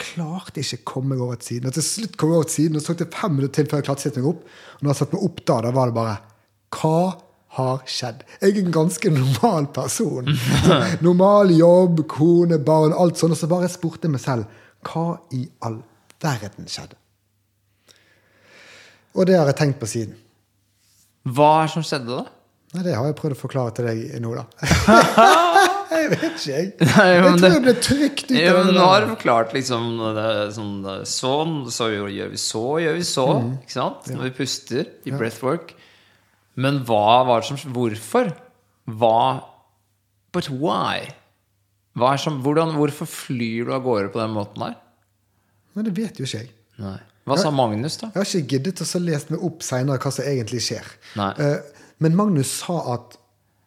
klarte 0.00 0.62
ikke 0.62 0.80
å 0.80 0.86
komme 0.90 1.14
meg 1.14 1.24
over 1.24 1.40
til 1.40 1.54
siden. 1.54 1.70
Og 1.70 1.76
til 1.76 1.84
slutt 1.86 2.16
kom 2.20 2.32
jeg 2.32 2.40
over 2.40 2.48
til 2.50 2.56
siden, 2.58 2.78
og 2.78 2.84
så 2.84 2.92
tok 2.92 3.00
det 3.02 3.08
fem 3.16 3.34
minutter 3.36 3.56
til 3.60 3.68
før 3.70 3.82
jeg 3.82 3.88
klarte 3.88 4.02
å 4.02 4.06
sette 4.08 4.22
meg 4.22 4.30
opp. 4.30 4.46
Og 4.76 4.84
når 4.84 4.92
jeg 4.92 5.00
satte 5.00 5.16
meg 5.16 5.26
opp 5.28 5.42
da, 5.50 5.58
da 5.66 5.74
var 5.76 5.90
det 5.90 5.96
bare 5.98 6.16
Hva 6.76 6.94
har 7.58 7.84
skjedd? 7.90 8.24
Jeg 8.40 8.54
er 8.54 8.60
en 8.62 8.74
ganske 8.74 9.12
normal 9.14 9.68
person. 9.74 10.32
Så, 10.64 10.80
normal 11.04 11.52
jobb, 11.56 12.04
kone, 12.10 12.60
barn, 12.66 12.94
alt 12.96 13.20
sånn. 13.20 13.34
Og 13.34 13.40
så 13.40 13.50
bare 13.50 13.70
spurte 13.72 14.08
jeg 14.08 14.16
meg 14.16 14.24
selv 14.24 14.58
hva 14.88 15.06
i 15.36 15.44
all 15.66 15.80
verden 16.22 16.68
skjedde? 16.70 16.96
Og 19.18 19.26
det 19.26 19.36
har 19.36 19.48
jeg 19.50 19.58
tenkt 19.58 19.80
på 19.80 19.88
siden. 19.90 20.14
Hva 21.26 21.50
er 21.60 21.66
det 21.66 21.74
som 21.74 21.84
skjedde 21.84 22.14
da? 22.14 22.24
Nei, 22.70 22.84
Det 22.86 22.94
har 22.94 23.08
jeg 23.08 23.18
prøvd 23.18 23.34
å 23.34 23.40
forklare 23.40 23.74
til 23.76 23.90
deg 23.90 24.20
nå, 24.22 24.36
da. 24.38 24.46
jeg 25.90 26.10
vet 26.12 26.24
ikke, 26.30 26.54
jeg. 26.54 26.66
Nei, 26.90 27.06
Jeg 27.10 27.22
tror 27.24 27.36
det- 27.40 27.50
jeg 27.52 27.62
ble 27.66 27.74
trygt 27.86 28.24
ut 28.30 28.36
av 28.36 28.58
det. 28.66 28.74
nå 28.76 28.84
har 28.86 29.00
du 29.04 29.08
forklart 29.14 29.52
liksom 29.56 29.86
det, 30.16 30.26
sånn, 30.56 30.74
sånn, 31.10 31.54
så 31.74 31.88
gjør 31.92 32.30
vi 32.30 32.40
så, 32.40 32.64
gjør 32.84 32.96
vi 32.98 33.06
så. 33.08 33.26
Mm. 33.40 33.50
Ikke 33.64 33.76
sant? 33.76 34.10
Når 34.14 34.28
vi 34.28 34.34
puster 34.40 34.90
i 35.06 35.10
breathwork. 35.14 35.74
Men 36.60 36.82
hva 36.84 37.24
var 37.28 37.40
det 37.44 37.50
som 37.52 37.72
Hvorfor? 37.74 38.32
Hva 38.90 39.42
But 40.32 40.48
why? 40.50 41.08
Hva 41.98 42.12
er 42.14 42.20
som, 42.22 42.36
hvordan, 42.44 42.76
hvorfor 42.78 43.08
flyr 43.10 43.66
du 43.66 43.72
av 43.74 43.82
gårde 43.82 44.12
på 44.14 44.20
den 44.22 44.30
måten 44.36 44.62
der? 44.62 44.76
Men 45.74 45.86
det 45.88 45.94
vet 45.96 46.18
jo 46.20 46.26
ikke 46.26 46.44
jeg. 46.44 46.50
Nei. 46.78 46.98
Hva 47.26 47.36
sa 47.38 47.50
Magnus, 47.54 47.96
da? 48.00 48.08
Jeg 48.14 48.18
har 48.22 48.28
ikke 48.28 48.52
giddet 48.54 48.80
å 48.82 48.86
så 48.88 48.98
lest 49.02 49.30
meg 49.30 49.42
opp 49.46 49.60
seinere 49.66 49.98
hva 50.02 50.10
som 50.14 50.24
egentlig 50.26 50.62
skjer. 50.66 50.86
Nei. 51.18 51.30
Eh, 51.38 51.58
Men 52.00 52.14
Magnus 52.16 52.48
sa 52.62 52.78
at 52.94 53.18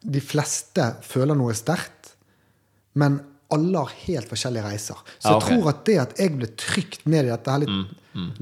de 0.04 0.20
fleste 0.20 0.88
føler 1.06 1.38
noe 1.38 1.54
sterkt, 1.56 2.03
men 3.00 3.20
alle 3.54 3.84
har 3.84 3.94
helt 4.08 4.30
forskjellige 4.32 4.66
reiser. 4.66 5.04
Så 5.20 5.30
Ja, 5.30 5.36
jeg 5.36 5.46
tror 5.50 5.70
at 5.74 5.84
det 5.86 5.98
at 6.02 6.18
jeg 6.20 6.34
ble 6.38 6.50
trykt 6.58 7.06
ned 7.06 7.28
i 7.28 7.34
dette 7.34 7.54
her 7.54 7.64
litt, 7.64 7.94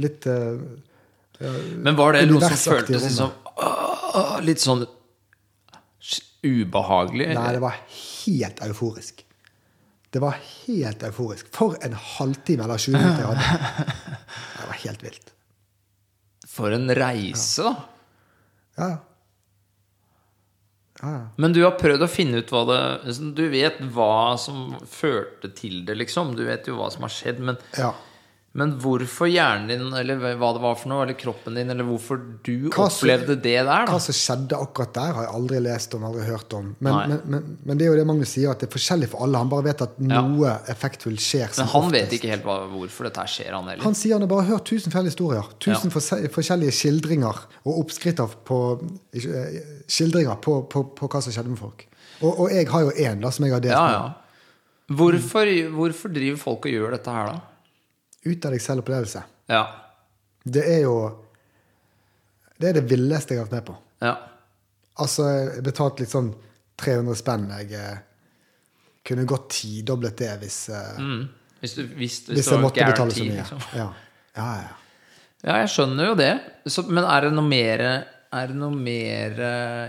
litt 0.06 0.28
uh, 0.28 0.62
Men 1.82 1.98
var 2.00 2.16
det 2.16 2.26
noe 2.30 2.42
som 2.44 2.76
føltes 2.76 3.08
liksom 3.08 3.32
uh, 3.58 4.38
Litt 4.46 4.62
sånn 4.64 4.86
ubehagelig? 6.42 7.28
Nei, 7.38 7.50
det 7.54 7.62
var 7.62 7.76
helt 7.92 8.64
euforisk. 8.66 9.22
Det 10.12 10.20
var 10.20 10.40
helt 10.66 11.04
euforisk. 11.08 11.52
For 11.56 11.78
en 11.86 11.94
halvtime 11.94 12.66
eller 12.66 12.82
20 12.82 12.98
minutter 12.98 13.22
jeg 13.22 13.30
hadde. 13.36 13.94
Det 14.62 14.68
var 14.72 14.80
helt 14.82 15.04
vilt. 15.06 15.32
For 16.52 16.74
en 16.76 16.92
reise, 16.98 17.64
da. 17.64 17.74
Ja, 18.80 18.90
ja. 18.90 18.98
Ja. 21.02 21.22
Men 21.42 21.56
du 21.56 21.64
har 21.64 21.78
prøvd 21.80 22.06
å 22.06 22.12
finne 22.12 22.42
ut 22.42 22.52
hva 22.54 22.62
det 22.70 22.82
liksom, 23.08 23.34
Du 23.38 23.44
vet 23.50 23.80
hva 23.96 24.38
som 24.42 24.76
førte 24.90 25.50
til 25.58 25.82
det, 25.88 25.98
liksom. 25.98 26.36
Du 26.38 26.46
vet 26.46 26.70
jo 26.70 26.78
hva 26.78 26.92
som 26.94 27.08
har 27.08 27.14
skjedd. 27.14 27.42
Men, 27.44 27.58
ja. 27.78 27.92
Men 28.54 28.74
hvorfor 28.84 29.30
hjernen 29.32 29.70
din, 29.72 29.94
eller 29.96 30.18
hva 30.36 30.50
det 30.52 30.60
var 30.60 30.74
for 30.76 30.90
noe, 30.92 31.06
eller 31.06 31.16
kroppen 31.16 31.56
din, 31.56 31.70
eller 31.72 31.86
hvorfor 31.88 32.18
du 32.44 32.66
Hva 32.74 32.90
opplevde 32.90 33.38
det 33.40 33.54
der, 33.64 33.86
Hva 33.88 34.00
som 34.04 34.12
skjedde 34.18 34.58
akkurat 34.60 34.92
der, 34.98 35.14
har 35.16 35.24
jeg 35.24 35.32
aldri 35.38 35.60
lest 35.64 35.94
om, 35.96 36.04
aldri 36.04 36.26
hørt 36.28 36.52
om. 36.58 36.74
Men, 36.84 36.98
men, 37.14 37.22
men, 37.32 37.46
men 37.64 37.78
det 37.80 37.86
er 37.86 37.94
jo 37.94 38.00
det 38.02 38.06
Magnus 38.10 38.34
sier, 38.36 38.52
at 38.52 38.60
det 38.60 38.68
er 38.68 38.74
forskjellig 38.74 39.08
for 39.14 39.24
alle. 39.24 39.40
Han 39.40 39.48
bare 39.54 39.64
vet 39.70 39.82
at 39.86 39.94
Ja. 40.04 40.20
noe 40.28 40.58
effektfullt 40.68 41.24
skjer. 41.24 41.48
Men 41.62 41.70
han 41.72 41.82
oftest. 41.86 41.96
vet 41.96 42.16
ikke 42.20 42.32
helt 42.34 42.44
hva, 42.44 42.58
hvorfor 42.74 43.08
dette 43.08 43.24
skjer, 43.32 43.54
han 43.56 43.70
heller. 43.72 43.84
Han 43.88 43.96
sier 43.96 44.18
han 44.18 44.26
har 44.28 44.32
bare 44.34 44.48
hørt 44.50 44.66
tusen 44.68 44.92
forskjellige 44.92 45.16
historier. 45.16 45.48
Tusen 45.64 45.94
Ja. 45.96 46.28
forskjellige 46.36 46.74
skildringer 46.76 47.40
og 47.64 47.80
oppskrifter 47.86 48.36
på, 48.52 48.60
eh, 49.16 49.62
skildringer 49.88 50.36
på, 50.44 50.58
på, 50.68 50.84
på 51.00 51.08
hva 51.08 51.22
som 51.24 51.32
skjedde 51.32 51.54
med 51.56 51.60
folk. 51.64 51.88
Og, 52.22 52.36
og 52.36 52.52
jeg 52.52 52.68
har 52.68 52.82
jo 52.82 52.92
én 53.00 53.24
som 53.32 53.46
jeg 53.48 53.54
har 53.56 53.64
delt 53.64 53.80
Ja, 53.80 53.88
med. 54.12 54.98
Hvorfor, 54.98 55.48
hvorfor 55.72 56.12
driver 56.12 56.38
folk 56.38 56.66
og 56.68 56.72
gjør 56.76 56.92
dette 56.98 57.16
her, 57.16 57.32
da? 57.32 57.40
Ut 58.26 58.46
av 58.46 58.52
deg 58.54 58.62
selv-opplevelse. 58.62 59.24
Ja. 59.50 59.64
Det 60.44 60.64
er 60.66 60.82
jo 60.86 60.96
Det 62.62 62.70
er 62.70 62.74
det 62.78 62.84
villeste 62.92 63.34
jeg 63.34 63.42
har 63.42 63.48
vært 63.50 63.58
med 63.60 63.66
på. 63.72 63.78
ja. 64.06 64.16
Altså, 65.02 65.24
jeg 65.56 65.64
betalte 65.66 66.04
litt 66.04 66.12
sånn 66.12 66.28
300 66.78 67.16
spenn. 67.18 67.46
Jeg 67.58 67.72
eh, 67.74 68.02
kunne 69.08 69.24
godt 69.26 69.48
tidoblet 69.56 70.18
det 70.20 70.34
hvis, 70.44 70.58
eh, 70.70 71.00
Mm. 71.00 71.24
Hvis, 71.62 71.74
du, 71.78 71.82
hvis, 71.88 72.18
hvis, 72.28 72.36
hvis 72.38 72.50
jeg 72.52 72.60
måtte 72.62 72.86
betale 72.86 73.12
så 73.16 73.24
mye. 73.24 73.38
liksom. 73.40 73.60
Ja. 73.80 73.88
Ja, 74.36 74.50
ja. 74.62 74.76
Ja, 75.44 75.56
jeg 75.64 75.70
skjønner 75.74 76.06
jo 76.12 76.16
det. 76.20 76.32
Så, 76.70 76.84
men 76.90 77.04
er 77.08 77.22
det 77.26 77.32
noe 77.34 77.48
mer 77.48 77.82
Er 78.32 78.48
det 78.48 78.56
noe 78.56 78.72
mer 78.78 79.40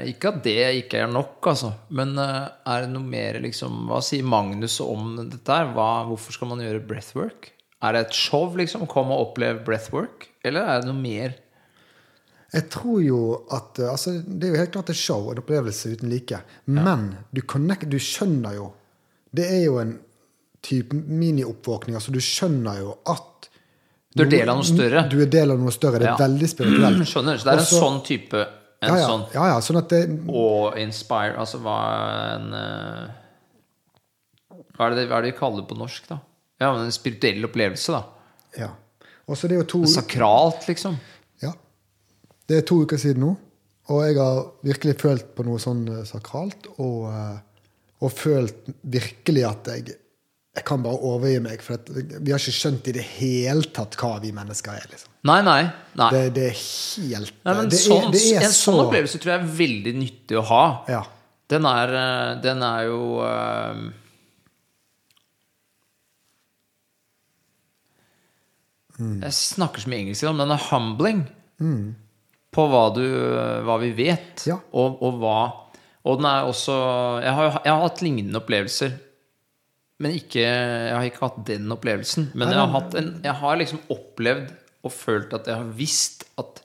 Ikke 0.08 0.32
at 0.32 0.40
det 0.42 0.56
ikke 0.80 1.02
er 1.04 1.10
nok, 1.12 1.44
altså. 1.46 1.74
Men 1.90 2.16
eh, 2.18 2.48
er 2.72 2.80
det 2.86 2.90
noe 2.94 3.04
mer 3.04 3.38
liksom 3.44 3.84
Hva 3.90 4.00
sier 4.02 4.24
Magnus 4.24 4.80
om 4.80 5.28
dette 5.28 5.46
her? 5.52 5.74
Hvorfor 5.74 6.32
skal 6.32 6.48
man 6.48 6.58
gjøre 6.64 6.80
breathwork? 6.86 7.50
Er 7.82 7.92
det 7.96 8.00
et 8.06 8.14
show, 8.14 8.46
liksom? 8.56 8.86
Kom 8.90 9.10
og 9.10 9.28
opplev 9.28 9.64
breathwork? 9.66 10.28
Eller 10.46 10.68
er 10.68 10.80
det 10.82 10.90
noe 10.92 11.00
mer? 11.02 11.34
Jeg 12.52 12.68
tror 12.70 13.00
jo 13.02 13.18
at 13.56 13.78
eh, 13.80 13.88
altså, 13.90 14.12
Det 14.22 14.48
er 14.48 14.52
jo 14.54 14.60
helt 14.60 14.72
klart 14.74 14.90
et 14.92 14.98
show, 15.00 15.30
en 15.32 15.40
opplevelse 15.40 15.94
uten 15.96 16.10
like. 16.12 16.42
Men 16.68 17.06
du, 17.32 17.40
connect, 17.48 17.88
du 17.90 17.96
skjønner 18.02 18.58
jo 18.58 18.70
Det 19.32 19.46
er 19.48 19.62
jo 19.64 19.78
en 19.80 19.94
type 20.62 20.94
minioppvåkning. 20.94 21.96
Altså, 21.98 22.12
du 22.14 22.20
skjønner 22.22 22.82
jo 22.84 22.92
at 23.10 23.48
Du 24.14 24.22
er 24.26 24.28
del 24.30 24.50
av 24.52 24.60
noe 24.60 24.68
større. 24.68 25.06
Du 25.10 25.16
er 25.24 25.30
del 25.32 25.50
av 25.54 25.58
noe 25.58 25.72
større. 25.74 25.98
Det 26.02 26.06
er 26.06 26.12
Ja. 26.12 26.18
veldig 26.20 26.50
spirituelt. 26.52 27.06
Skjønner. 27.14 27.40
Så 27.40 27.48
det 27.48 27.54
er 27.56 27.62
en 27.64 27.70
sånn 27.72 28.02
type 28.06 28.42
En 28.82 28.90
ja, 28.92 28.98
ja, 28.98 29.06
sånn 29.08 29.24
ja, 29.32 29.46
ja, 29.54 29.58
sånn 29.62 29.78
det, 29.88 30.02
å 30.34 30.46
inspire 30.82 31.36
Altså 31.38 31.60
hva 31.62 31.78
en 32.34 32.48
eh, 32.58 33.02
hva, 34.76 34.88
er 34.88 34.96
det, 34.96 35.04
hva 35.08 35.18
er 35.18 35.22
det 35.26 35.32
vi 35.32 35.38
kaller 35.38 35.62
det 35.62 35.68
på 35.70 35.76
norsk, 35.78 36.06
da? 36.10 36.16
Ja, 36.62 36.72
men 36.76 36.88
En 36.88 36.94
spirituell 36.94 37.48
opplevelse, 37.48 37.98
da. 37.98 38.02
ja. 38.64 38.70
Og 39.30 39.38
så 39.38 39.48
det 39.48 39.56
er 39.56 39.62
jo 39.62 39.70
to 39.70 39.80
Sakralt, 39.88 40.66
liksom. 40.68 40.96
Ja. 41.42 41.52
Det 42.48 42.58
er 42.58 42.64
to 42.68 42.82
uker 42.82 43.00
siden 43.00 43.22
nå, 43.22 43.32
og 43.92 44.02
jeg 44.06 44.18
har 44.18 44.40
virkelig 44.66 44.96
følt 45.00 45.32
på 45.36 45.44
noe 45.46 45.62
sånn 45.62 45.84
eh, 45.90 46.02
sakralt. 46.08 46.66
Og, 46.82 47.06
eh, 47.10 47.68
og 48.02 48.14
følt 48.18 48.72
virkelig 48.82 49.44
at 49.48 49.70
jeg 49.72 49.98
jeg 50.52 50.66
kan 50.68 50.82
bare 50.84 50.98
overgi 51.08 51.38
meg, 51.40 51.62
for 51.64 51.80
vi 51.88 52.28
har 52.28 52.40
ikke 52.40 52.52
skjønt 52.52 52.88
i 52.90 52.92
det 52.98 53.04
hele 53.14 53.64
tatt 53.72 53.96
hva 53.96 54.18
vi 54.20 54.34
mennesker 54.36 54.74
er. 54.76 54.84
liksom. 54.90 55.08
Nei, 55.30 55.38
nei. 55.46 55.62
nei. 55.96 56.08
Det, 56.12 56.20
det 56.36 56.44
er 56.50 56.58
helt 56.58 57.38
nei 57.46 57.54
det 57.72 57.78
sånn, 57.80 58.04
er, 58.10 58.12
det 58.12 58.22
er 58.34 58.44
en 58.50 58.54
sånn 58.58 58.80
opplevelse 58.82 59.20
tror 59.22 59.32
jeg 59.32 59.40
er 59.40 59.54
veldig 59.62 59.94
nyttig 59.96 60.36
å 60.36 60.44
ha. 60.50 60.64
Ja. 60.92 61.00
Den 61.52 61.68
er, 61.70 61.94
eh, 62.02 62.32
den 62.44 62.64
er 62.68 62.84
jo 62.90 63.00
eh, 63.24 63.80
Jeg 69.22 69.32
snakker 69.36 69.82
så 69.84 69.90
mye 69.92 70.02
engelsk 70.04 70.22
i 70.22 70.26
det, 70.28 70.32
men 70.36 70.44
den 70.46 70.56
er 70.56 70.66
humbling 70.70 71.22
på 72.52 72.64
hva, 72.68 72.82
du, 72.96 73.04
hva 73.66 73.76
vi 73.80 73.92
vet, 73.96 74.42
Ja. 74.50 74.56
og, 74.72 74.98
og 75.02 75.20
hva 75.22 75.36
Og 76.04 76.18
den 76.18 76.26
er 76.26 76.48
også 76.50 76.74
jeg 77.22 77.32
har, 77.38 77.60
jeg 77.64 77.72
har 77.72 77.82
hatt 77.84 78.00
lignende 78.02 78.40
opplevelser. 78.40 78.96
Men 80.02 80.16
ikke, 80.18 80.42
jeg 80.42 80.94
har 80.96 81.04
ikke 81.06 81.22
hatt 81.22 81.36
den 81.46 81.70
opplevelsen. 81.70 82.32
Men 82.34 82.50
jeg 82.50 82.58
har, 82.58 82.88
en, 82.98 83.10
jeg 83.22 83.34
har 83.38 83.56
liksom 83.60 83.78
opplevd 83.94 84.48
og 84.82 84.90
følt 84.90 85.32
at 85.38 85.46
jeg 85.46 85.54
har 85.60 85.68
visst 85.78 86.24
at 86.42 86.58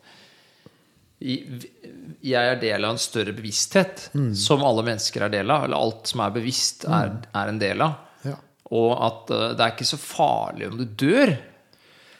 jeg 1.21 2.49
er 2.51 2.59
del 2.61 2.85
av 2.85 2.93
en 2.95 2.99
større 3.01 3.33
bevissthet, 3.33 4.07
som 4.37 4.61
alle 4.65 4.83
mennesker 4.85 5.23
er 5.25 5.31
del 5.33 5.49
av. 5.53 5.63
Eller 5.65 5.77
alt 5.77 6.09
som 6.11 6.21
er 6.25 6.33
bevisst, 6.35 6.85
er, 6.89 7.13
er 7.33 7.51
en 7.53 7.61
del 7.61 7.81
av. 7.85 7.95
Ja. 8.25 8.35
Og 8.77 8.91
at 9.05 9.31
eh, 9.33 9.45
det 9.57 9.63
er 9.65 9.73
ikke 9.75 9.87
så 9.89 9.99
farlig 10.01 10.67
om 10.71 10.77
du 10.81 10.85
dør. 10.85 11.33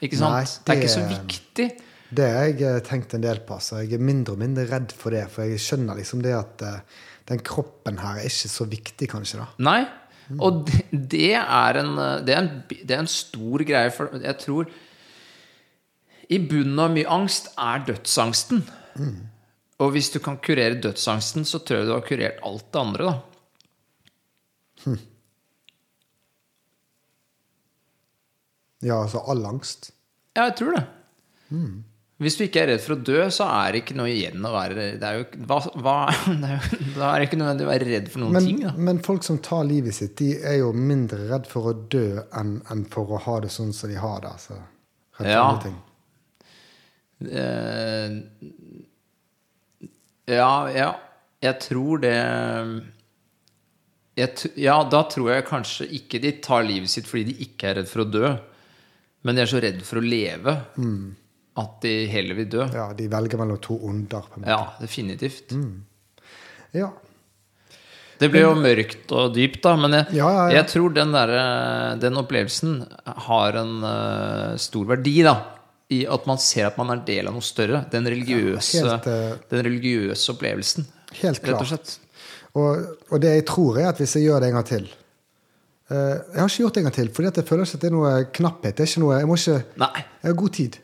Ikke 0.04 0.18
sant? 0.20 0.34
Nei, 0.34 0.44
det 0.64 0.74
er 0.74 0.80
ikke 0.82 0.94
så 0.94 1.04
det- 1.04 1.20
viktig. 1.26 1.68
Det 2.08 2.24
har 2.32 2.46
jeg 2.48 2.62
eh, 2.64 2.78
tenkt 2.86 3.12
en 3.14 3.20
del 3.24 3.40
på. 3.44 3.58
Så 3.60 3.82
jeg 3.82 3.98
er 3.98 4.00
mindre 4.00 4.32
og 4.32 4.40
mindre 4.40 4.64
redd 4.70 4.92
for 4.96 5.12
det. 5.12 5.26
For 5.28 5.44
jeg 5.44 5.60
skjønner 5.60 5.98
liksom 5.98 6.22
det 6.24 6.32
at 6.32 6.62
eh, 6.64 6.80
den 7.28 7.42
kroppen 7.44 7.98
her 8.00 8.16
er 8.22 8.28
ikke 8.30 8.48
så 8.48 8.64
viktig, 8.70 9.08
kanskje. 9.12 9.42
da. 9.42 9.48
Nei. 9.66 9.82
Og 10.40 10.62
det, 10.68 10.82
det, 10.92 11.34
er 11.40 11.78
en, 11.80 11.94
det, 12.24 12.34
er 12.34 12.40
en, 12.42 12.48
det 12.68 12.94
er 12.94 13.00
en 13.02 13.08
stor 13.12 13.64
greie, 13.64 13.90
for 13.92 14.12
jeg 14.20 14.36
tror 14.42 14.68
I 16.28 16.38
bunnen 16.44 16.80
av 16.84 16.90
mye 16.92 17.08
angst 17.08 17.48
er 17.56 17.84
dødsangsten. 17.88 18.60
Og 19.80 19.92
hvis 19.94 20.10
du 20.12 20.18
kan 20.24 20.36
kurere 20.44 20.76
dødsangsten, 20.84 21.46
så 21.48 21.60
tror 21.64 21.78
jeg 21.80 21.88
du 21.88 21.94
har 21.94 22.04
kurert 22.08 22.42
alt 22.44 22.66
det 22.74 22.80
andre, 22.82 23.04
da. 23.08 24.96
Ja, 28.84 29.00
altså 29.02 29.22
all 29.26 29.44
angst. 29.48 29.90
Ja, 30.36 30.44
jeg 30.50 30.56
tror 30.60 30.76
det. 30.76 30.84
Hvis 32.18 32.34
du 32.38 32.42
ikke 32.44 32.60
er 32.64 32.68
redd 32.72 32.82
for 32.82 32.96
å 32.96 33.02
dø, 33.06 33.18
så 33.30 33.46
er 33.46 33.72
det 33.74 33.80
ikke 33.84 33.94
noe 33.98 34.10
igjen 34.10 34.42
å 34.46 34.50
være 34.50 34.74
det 34.98 35.06
er 35.06 35.20
jo, 35.20 35.26
hva, 35.46 35.58
hva, 35.78 35.94
det 36.42 36.48
er 36.50 36.56
jo, 36.58 36.78
Da 36.96 37.10
er 37.12 37.20
det 37.22 37.28
ikke 37.28 37.38
nødvendig 37.40 37.66
å 37.66 37.70
være 37.70 37.88
redd 37.92 38.08
for 38.12 38.22
noen 38.24 38.34
Men, 38.38 38.48
ting. 38.48 38.58
Da. 38.66 38.72
men 38.88 38.98
folk 39.06 39.22
som 39.26 39.38
tar 39.42 39.62
livet 39.68 39.94
sitt, 39.94 40.16
de 40.18 40.32
er 40.42 40.56
jo 40.60 40.72
mindre 40.74 41.28
redd 41.30 41.46
for 41.50 41.70
å 41.70 41.74
dø 41.94 42.04
enn 42.38 42.56
enn 42.74 42.82
for 42.90 43.14
å 43.14 43.20
ha 43.26 43.36
det 43.44 43.52
sånn 43.54 43.70
som 43.74 43.90
de 43.90 43.98
har 44.02 44.18
det. 44.26 44.32
Altså. 44.34 44.58
Redd 45.22 45.30
Ja. 45.34 45.46
ting. 45.62 45.78
Uh, 47.18 48.22
ja, 50.28 50.52
ja. 50.74 50.90
Jeg 51.42 51.60
tror 51.64 52.00
det 52.02 52.14
jeg, 54.18 54.50
Ja, 54.58 54.80
da 54.90 55.04
tror 55.10 55.30
jeg 55.32 55.46
kanskje 55.46 55.86
ikke 55.98 56.20
de 56.22 56.32
tar 56.42 56.66
livet 56.66 56.90
sitt 56.90 57.06
fordi 57.10 57.30
de 57.30 57.46
ikke 57.46 57.70
er 57.72 57.78
redd 57.80 57.90
for 57.90 58.02
å 58.04 58.10
dø. 58.10 58.32
Men 59.26 59.34
de 59.38 59.42
er 59.42 59.50
så 59.50 59.60
redd 59.62 59.80
for 59.86 60.00
å 60.00 60.04
leve 60.04 60.54
at 61.58 61.80
de 61.82 61.92
heller 62.12 62.38
vil 62.38 62.48
dø. 62.52 62.64
Ja, 62.70 62.88
de 62.94 63.08
velger 63.10 63.40
mellom 63.40 63.58
to 63.62 63.74
onder. 63.88 64.22
på 64.30 64.38
en 64.38 64.44
måte. 64.44 64.54
Ja, 64.54 64.60
definitivt. 64.78 65.54
Ja. 66.76 66.92
Det 68.18 68.28
ble 68.32 68.42
jo 68.42 68.54
mørkt 68.58 69.12
og 69.14 69.34
dypt, 69.36 69.60
da, 69.62 69.76
men 69.78 69.94
jeg, 69.94 70.16
Ja, 70.18 70.28
ja, 70.34 70.44
ja. 70.50 70.54
jeg 70.58 70.68
tror 70.72 70.94
den, 70.94 71.12
der, 71.14 71.32
den 72.02 72.18
opplevelsen 72.18 72.80
har 73.28 73.58
en 73.60 73.76
uh, 73.84 74.56
stor 74.58 74.88
verdi, 74.90 75.20
da. 75.26 75.36
I 75.94 76.02
at 76.10 76.26
man 76.28 76.40
ser 76.42 76.66
at 76.68 76.76
man 76.76 76.90
er 76.92 77.04
del 77.06 77.30
av 77.30 77.36
noe 77.36 77.46
større. 77.46 77.84
Den 77.92 78.06
religiøse, 78.10 78.82
helt, 78.84 79.06
uh, 79.06 79.38
den 79.50 79.62
religiøse 79.66 80.34
opplevelsen. 80.34 80.88
Helt 81.22 81.38
Rett 81.40 81.54
og 81.54 81.62
klart. 81.62 81.70
slett. 81.70 81.94
Og, 82.58 82.88
og 83.12 83.22
det 83.22 83.36
jeg 83.36 83.46
tror, 83.48 83.78
er 83.78 83.90
at 83.92 84.02
hvis 84.02 84.16
jeg 84.18 84.26
gjør 84.26 84.42
det 84.42 84.50
en 84.50 84.58
gang 84.58 84.66
til 84.68 84.88
eh, 84.88 84.96
Jeg 85.88 86.36
har 86.36 86.50
ikke 86.50 86.62
gjort 86.64 86.74
det 86.76 86.80
en 86.82 86.86
gang 86.88 86.96
til, 86.98 87.08
fordi 87.16 87.30
jeg 87.32 87.48
føler 87.48 87.64
ikke 87.64 87.78
at 87.78 87.84
det 87.84 87.88
er 87.88 87.94
noe 87.94 88.10
knapphet. 88.38 88.76
Det 88.76 88.84
er 88.84 89.00
noe, 89.00 89.16
jeg, 89.16 89.28
ikke, 89.38 89.54
jeg 89.78 90.28
har 90.28 90.36
god 90.42 90.54
tid. 90.58 90.76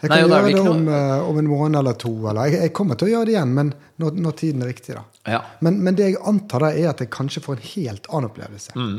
Jeg 0.00 0.08
kan 0.08 0.14
Nei, 0.16 0.20
gjøre 0.24 0.42
det, 0.46 0.52
det 0.56 0.68
om, 0.70 0.86
eh, 0.88 1.28
om 1.28 1.38
en 1.40 1.48
måned 1.48 1.78
eller 1.80 1.96
to. 2.00 2.12
Eller 2.30 2.48
jeg, 2.48 2.60
jeg 2.64 2.72
kommer 2.76 2.96
til 2.96 3.10
å 3.10 3.12
gjøre 3.14 3.28
det 3.28 3.34
igjen, 3.34 3.50
men 3.56 3.72
når, 4.00 4.20
når 4.24 4.36
tiden 4.40 4.64
er 4.64 4.70
riktig. 4.72 4.94
da. 4.96 5.02
Ja. 5.28 5.40
Men, 5.64 5.80
men 5.84 5.96
det 5.98 6.06
jeg 6.10 6.20
antar, 6.28 6.64
da, 6.64 6.70
er 6.72 6.92
at 6.92 7.02
jeg 7.04 7.10
kanskje 7.12 7.42
får 7.44 7.58
en 7.58 7.66
helt 7.74 8.08
annen 8.08 8.30
opplevelse. 8.30 8.76
Mm. 8.80 8.94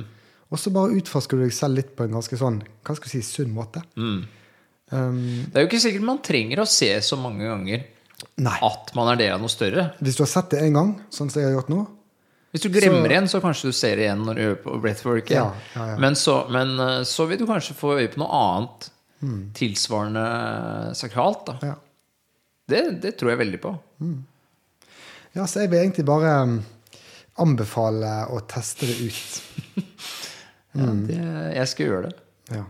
Og 0.51 0.59
så 0.61 0.73
bare 0.75 0.97
utforsker 0.99 1.39
du 1.39 1.45
deg 1.47 1.55
selv 1.55 1.79
litt 1.79 1.95
på 1.97 2.05
en 2.05 2.17
ganske 2.19 2.37
sånn, 2.37 2.59
hva 2.85 2.97
skal 2.99 3.13
si, 3.13 3.21
sunn 3.25 3.53
måte. 3.55 3.81
Mm. 3.97 4.19
Um, 4.91 5.21
Det 5.47 5.57
er 5.57 5.65
jo 5.65 5.71
ikke 5.71 5.81
sikkert 5.85 6.05
man 6.05 6.21
trenger 6.25 6.61
å 6.61 6.67
se 6.69 6.91
så 7.07 7.17
mange 7.17 7.47
ganger 7.47 7.85
nei. 8.43 8.57
at 8.67 8.91
man 8.97 9.13
er 9.13 9.21
del 9.23 9.33
av 9.37 9.41
noe 9.41 9.53
større. 9.53 9.87
Hvis 10.03 10.19
du 10.19 10.25
har 10.25 10.31
sett 10.33 10.51
det 10.53 10.61
én 10.67 10.75
gang, 10.75 10.93
sånn 11.09 11.31
som 11.31 11.41
jeg 11.41 11.49
har 11.49 11.55
gjort 11.55 11.71
nå, 11.71 11.85
Hvis 12.51 12.65
du 12.65 12.69
glemmer 12.69 13.05
Så- 13.07 13.11
igjen, 13.13 13.27
så 13.31 13.39
kanskje 13.41 13.69
du 13.71 13.75
ser 13.77 13.95
det 13.95 14.03
igjen 14.09 14.25
når 14.27 14.35
du 14.35 14.41
øver 14.41 14.57
på 14.63 14.81
breathwork. 14.83 15.29
Ja, 15.31 15.45
ja, 15.75 15.85
ja. 15.93 15.97
Men, 16.03 16.15
så, 16.19 16.41
men 16.51 16.73
eh, 16.79 17.03
så 17.07 17.25
vil 17.29 17.39
du 17.39 17.45
kanskje 17.47 17.75
få 17.77 17.93
øye 17.99 18.09
på 18.11 18.19
noe 18.19 18.41
annet 18.41 18.89
tilsvarende 19.55 20.25
sakralt. 20.97 21.51
Det, 22.67 22.81
det 23.03 23.11
tror 23.19 23.29
jeg 23.31 23.39
veldig 23.43 23.59
på. 23.61 23.71
ja, 25.35 25.45
så 25.47 25.61
jeg 25.61 25.69
vil 25.71 25.79
egentlig 25.83 26.05
bare 26.09 26.31
um, 26.43 26.55
anbefale 27.37 28.09
å 28.33 28.41
teste 28.51 28.89
det 28.89 28.97
ut. 29.07 29.41
Ja, 30.71 30.85
det, 30.87 31.15
jeg 31.57 31.67
skal 31.67 31.85
gjøre 31.89 32.01
det. 32.05 32.11
Ja. 32.55 32.61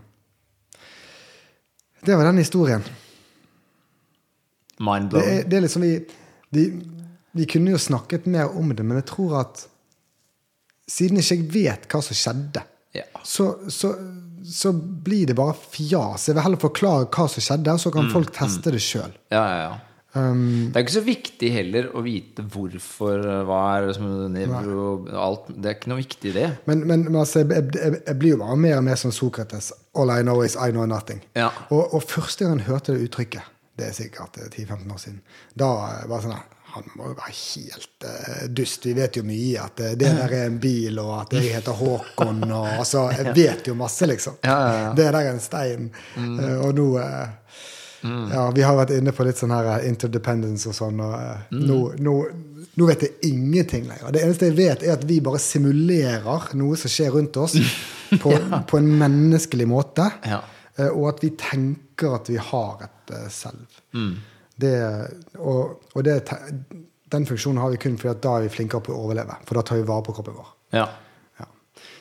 Det 2.02 2.16
var 2.18 2.24
den 2.26 2.40
historien. 2.42 2.82
Mind 4.82 5.10
blown. 5.12 5.22
Det, 5.22 5.44
det 5.50 5.56
er 5.56 5.62
liksom 5.62 5.84
vi, 5.86 5.92
vi, 6.50 6.64
vi 7.38 7.46
kunne 7.46 7.70
jo 7.76 7.78
snakket 7.78 8.26
mer 8.26 8.50
om 8.58 8.72
det, 8.74 8.82
men 8.82 8.98
jeg 8.98 9.06
tror 9.12 9.36
at 9.44 9.62
siden 10.92 11.20
ikke 11.22 11.38
jeg 11.38 11.48
vet 11.54 11.88
hva 11.92 12.02
som 12.04 12.18
skjedde, 12.18 12.62
Ja. 12.92 13.06
så, 13.24 13.46
så, 13.72 13.94
så 14.44 14.72
blir 14.76 15.30
det 15.30 15.36
bare 15.38 15.54
fjas. 15.56 16.26
Jeg 16.28 16.36
vil 16.36 16.44
heller 16.44 16.60
forklare 16.60 17.06
hva 17.08 17.24
som 17.32 17.40
skjedde, 17.46 17.78
så 17.80 17.92
kan 17.94 18.10
folk 18.12 18.34
teste 18.36 18.74
det 18.74 18.82
sjøl. 18.84 19.14
Ja, 19.32 19.40
ja, 19.48 19.62
ja. 19.70 19.72
Um, 20.12 20.68
Det 20.68 20.76
er 20.76 20.84
ikke 20.84 20.92
så 20.98 21.00
viktig 21.06 21.48
heller 21.54 21.86
å 21.96 22.02
vite 22.04 22.42
hvorfor, 22.52 23.22
eh, 23.24 23.38
hva 23.48 23.60
er 23.78 23.86
det 23.88 23.94
som 23.96 24.10
nevro, 24.34 24.82
alt. 25.16 25.46
Det 25.48 25.70
er 25.70 25.76
ikke 25.78 25.88
noe 25.94 26.02
viktig 26.02 26.28
i 26.28 26.34
det. 26.36 26.50
men 26.68 26.82
men, 26.84 27.06
men 27.06 27.16
altså, 27.22 27.46
jeg, 27.48 27.70
jeg, 27.78 28.02
jeg 28.10 28.18
blir 28.20 28.34
jo 28.34 28.42
bare 28.42 28.58
mer 28.60 28.76
og 28.82 28.84
mer 28.90 29.00
som 29.00 29.14
Sokrates. 29.16 29.70
All 29.96 30.12
I 30.12 30.20
know 30.20 30.42
is 30.44 30.52
I 30.60 30.68
know 30.74 30.84
nothing. 30.84 31.22
Ja. 31.34 31.48
Og, 31.70 31.94
og 31.96 32.02
første 32.04 32.44
gang 32.44 32.60
jeg 32.60 32.68
hørte 32.68 32.92
det 32.92 33.08
uttrykket, 33.08 33.48
det 33.80 33.88
er 33.88 33.96
sikkert 33.96 34.36
eh, 34.36 34.50
10-15 34.52 34.92
år 34.92 35.00
siden, 35.00 35.22
da 35.56 35.70
eh, 35.94 36.04
var 36.12 36.20
det 36.20 36.26
sånn 36.28 36.36
Han 36.72 36.86
må 36.96 37.10
jo 37.10 37.16
være 37.18 37.34
helt 37.36 38.06
uh, 38.06 38.44
dust. 38.48 38.86
Vi 38.88 38.94
vet 38.96 39.18
jo 39.18 39.24
mye. 39.28 39.60
At 39.60 39.80
eh, 39.84 39.92
det 39.98 40.08
der 40.16 40.32
er 40.38 40.46
en 40.48 40.58
bil, 40.60 41.00
og 41.02 41.12
at 41.18 41.34
jeg 41.36 41.52
heter 41.58 41.76
Håkon. 41.76 42.46
Og, 42.48 42.68
altså, 42.78 43.06
jeg 43.18 43.34
vet 43.36 43.68
jo 43.68 43.76
masse, 43.76 44.08
liksom. 44.08 44.38
Ja, 44.40 44.56
ja, 44.56 44.78
ja. 44.86 44.94
Det 44.96 45.08
der 45.10 45.18
er 45.20 45.28
en 45.34 45.42
stein. 45.44 45.90
Eh, 46.16 46.56
og 46.62 46.72
nå 46.78 46.88
eh, 47.02 47.58
Ja, 48.32 48.48
vi 48.50 48.64
har 48.66 48.74
vært 48.74 48.96
inne 48.96 49.12
på 49.14 49.22
litt 49.28 49.38
sånn 49.38 49.52
her 49.54 49.84
interdependence 49.86 50.72
og 50.72 50.78
sånn. 50.78 51.04
Og 51.04 51.52
mm. 51.52 51.60
nå, 51.68 51.78
nå, 52.02 52.16
nå 52.80 52.88
vet 52.88 53.04
jeg 53.06 53.30
ingenting 53.34 53.86
lenger. 53.90 54.08
Det 54.16 54.24
eneste 54.24 54.48
jeg 54.48 54.58
vet, 54.58 54.88
er 54.88 54.96
at 54.96 55.06
vi 55.06 55.20
bare 55.22 55.42
simulerer 55.42 56.50
noe 56.58 56.80
som 56.80 56.90
skjer 56.90 57.12
rundt 57.14 57.36
oss, 57.38 57.60
på, 58.24 58.32
på 58.32 58.80
en 58.80 58.90
menneskelig 59.04 59.68
måte. 59.68 60.08
Ja. 60.24 60.40
Og 60.96 61.10
at 61.12 61.20
vi 61.20 61.34
tenker 61.36 62.16
at 62.16 62.32
vi 62.32 62.40
har 62.40 62.88
et 62.88 63.18
selv. 63.28 63.66
selv. 63.92 64.31
Det, 64.60 64.74
og 65.38 65.94
og 65.94 66.04
det, 66.04 66.18
den 67.12 67.26
funksjonen 67.28 67.60
har 67.62 67.72
vi 67.72 67.80
kun 67.80 67.96
fordi 68.00 68.20
da 68.24 68.34
er 68.36 68.46
vi 68.46 68.52
flinkere 68.52 68.84
på 68.84 68.94
å 68.94 69.04
overleve. 69.06 69.38
For 69.48 69.58
da 69.58 69.64
tar 69.68 69.80
vi 69.80 69.86
vare 69.88 70.04
på 70.06 70.14
kroppen 70.16 70.36
vår. 70.38 70.50
Ja. 70.76 70.86
Ja. 71.40 71.48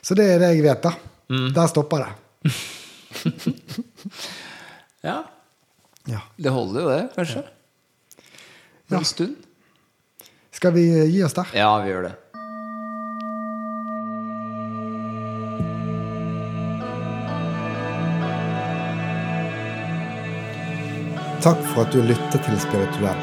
Så 0.01 0.17
det 0.19 0.27
er 0.33 0.41
det 0.43 0.53
jeg 0.55 0.65
vet, 0.65 0.83
da. 0.83 0.93
Der 1.55 1.67
stopper 1.71 2.05
det. 2.05 2.51
ja. 5.07 5.21
Ja. 6.09 6.21
Det 6.35 6.51
holder 6.51 6.81
jo, 6.81 6.89
det, 6.89 7.01
kanskje. 7.15 7.43
Ja. 8.91 8.99
En 8.99 9.05
stund. 9.07 9.35
Skal 10.51 10.73
vi 10.75 10.83
gi 11.07 11.23
oss 11.23 11.35
der? 11.37 11.53
Ja, 11.55 11.69
vi 11.83 11.93
gjør 11.93 12.09
det. 12.09 12.15
Takk 21.41 21.57
for 21.73 21.87
at 21.87 21.93
du 21.93 22.03
lyttet 22.05 22.43
til 22.45 22.57
Spirituell. 22.61 23.21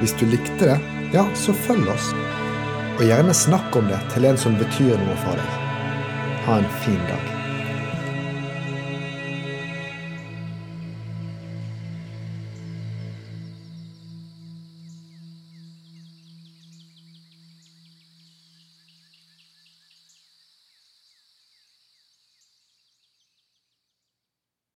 Hvis 0.00 0.14
du 0.16 0.24
likte 0.24 0.64
det, 0.64 0.78
ja, 1.12 1.26
så 1.36 1.52
følg 1.66 1.90
oss. 1.92 2.08
Og 2.96 3.04
gjerne 3.04 3.36
snakk 3.36 3.76
om 3.76 3.92
det 3.92 4.00
til 4.14 4.24
en 4.30 4.40
som 4.40 4.56
betyr 4.56 4.96
noe 4.96 5.20
for 5.26 5.36
deg. 5.36 5.62
Ha 6.48 6.60
en 6.62 6.74
fin 6.80 7.00
dag. 7.10 7.33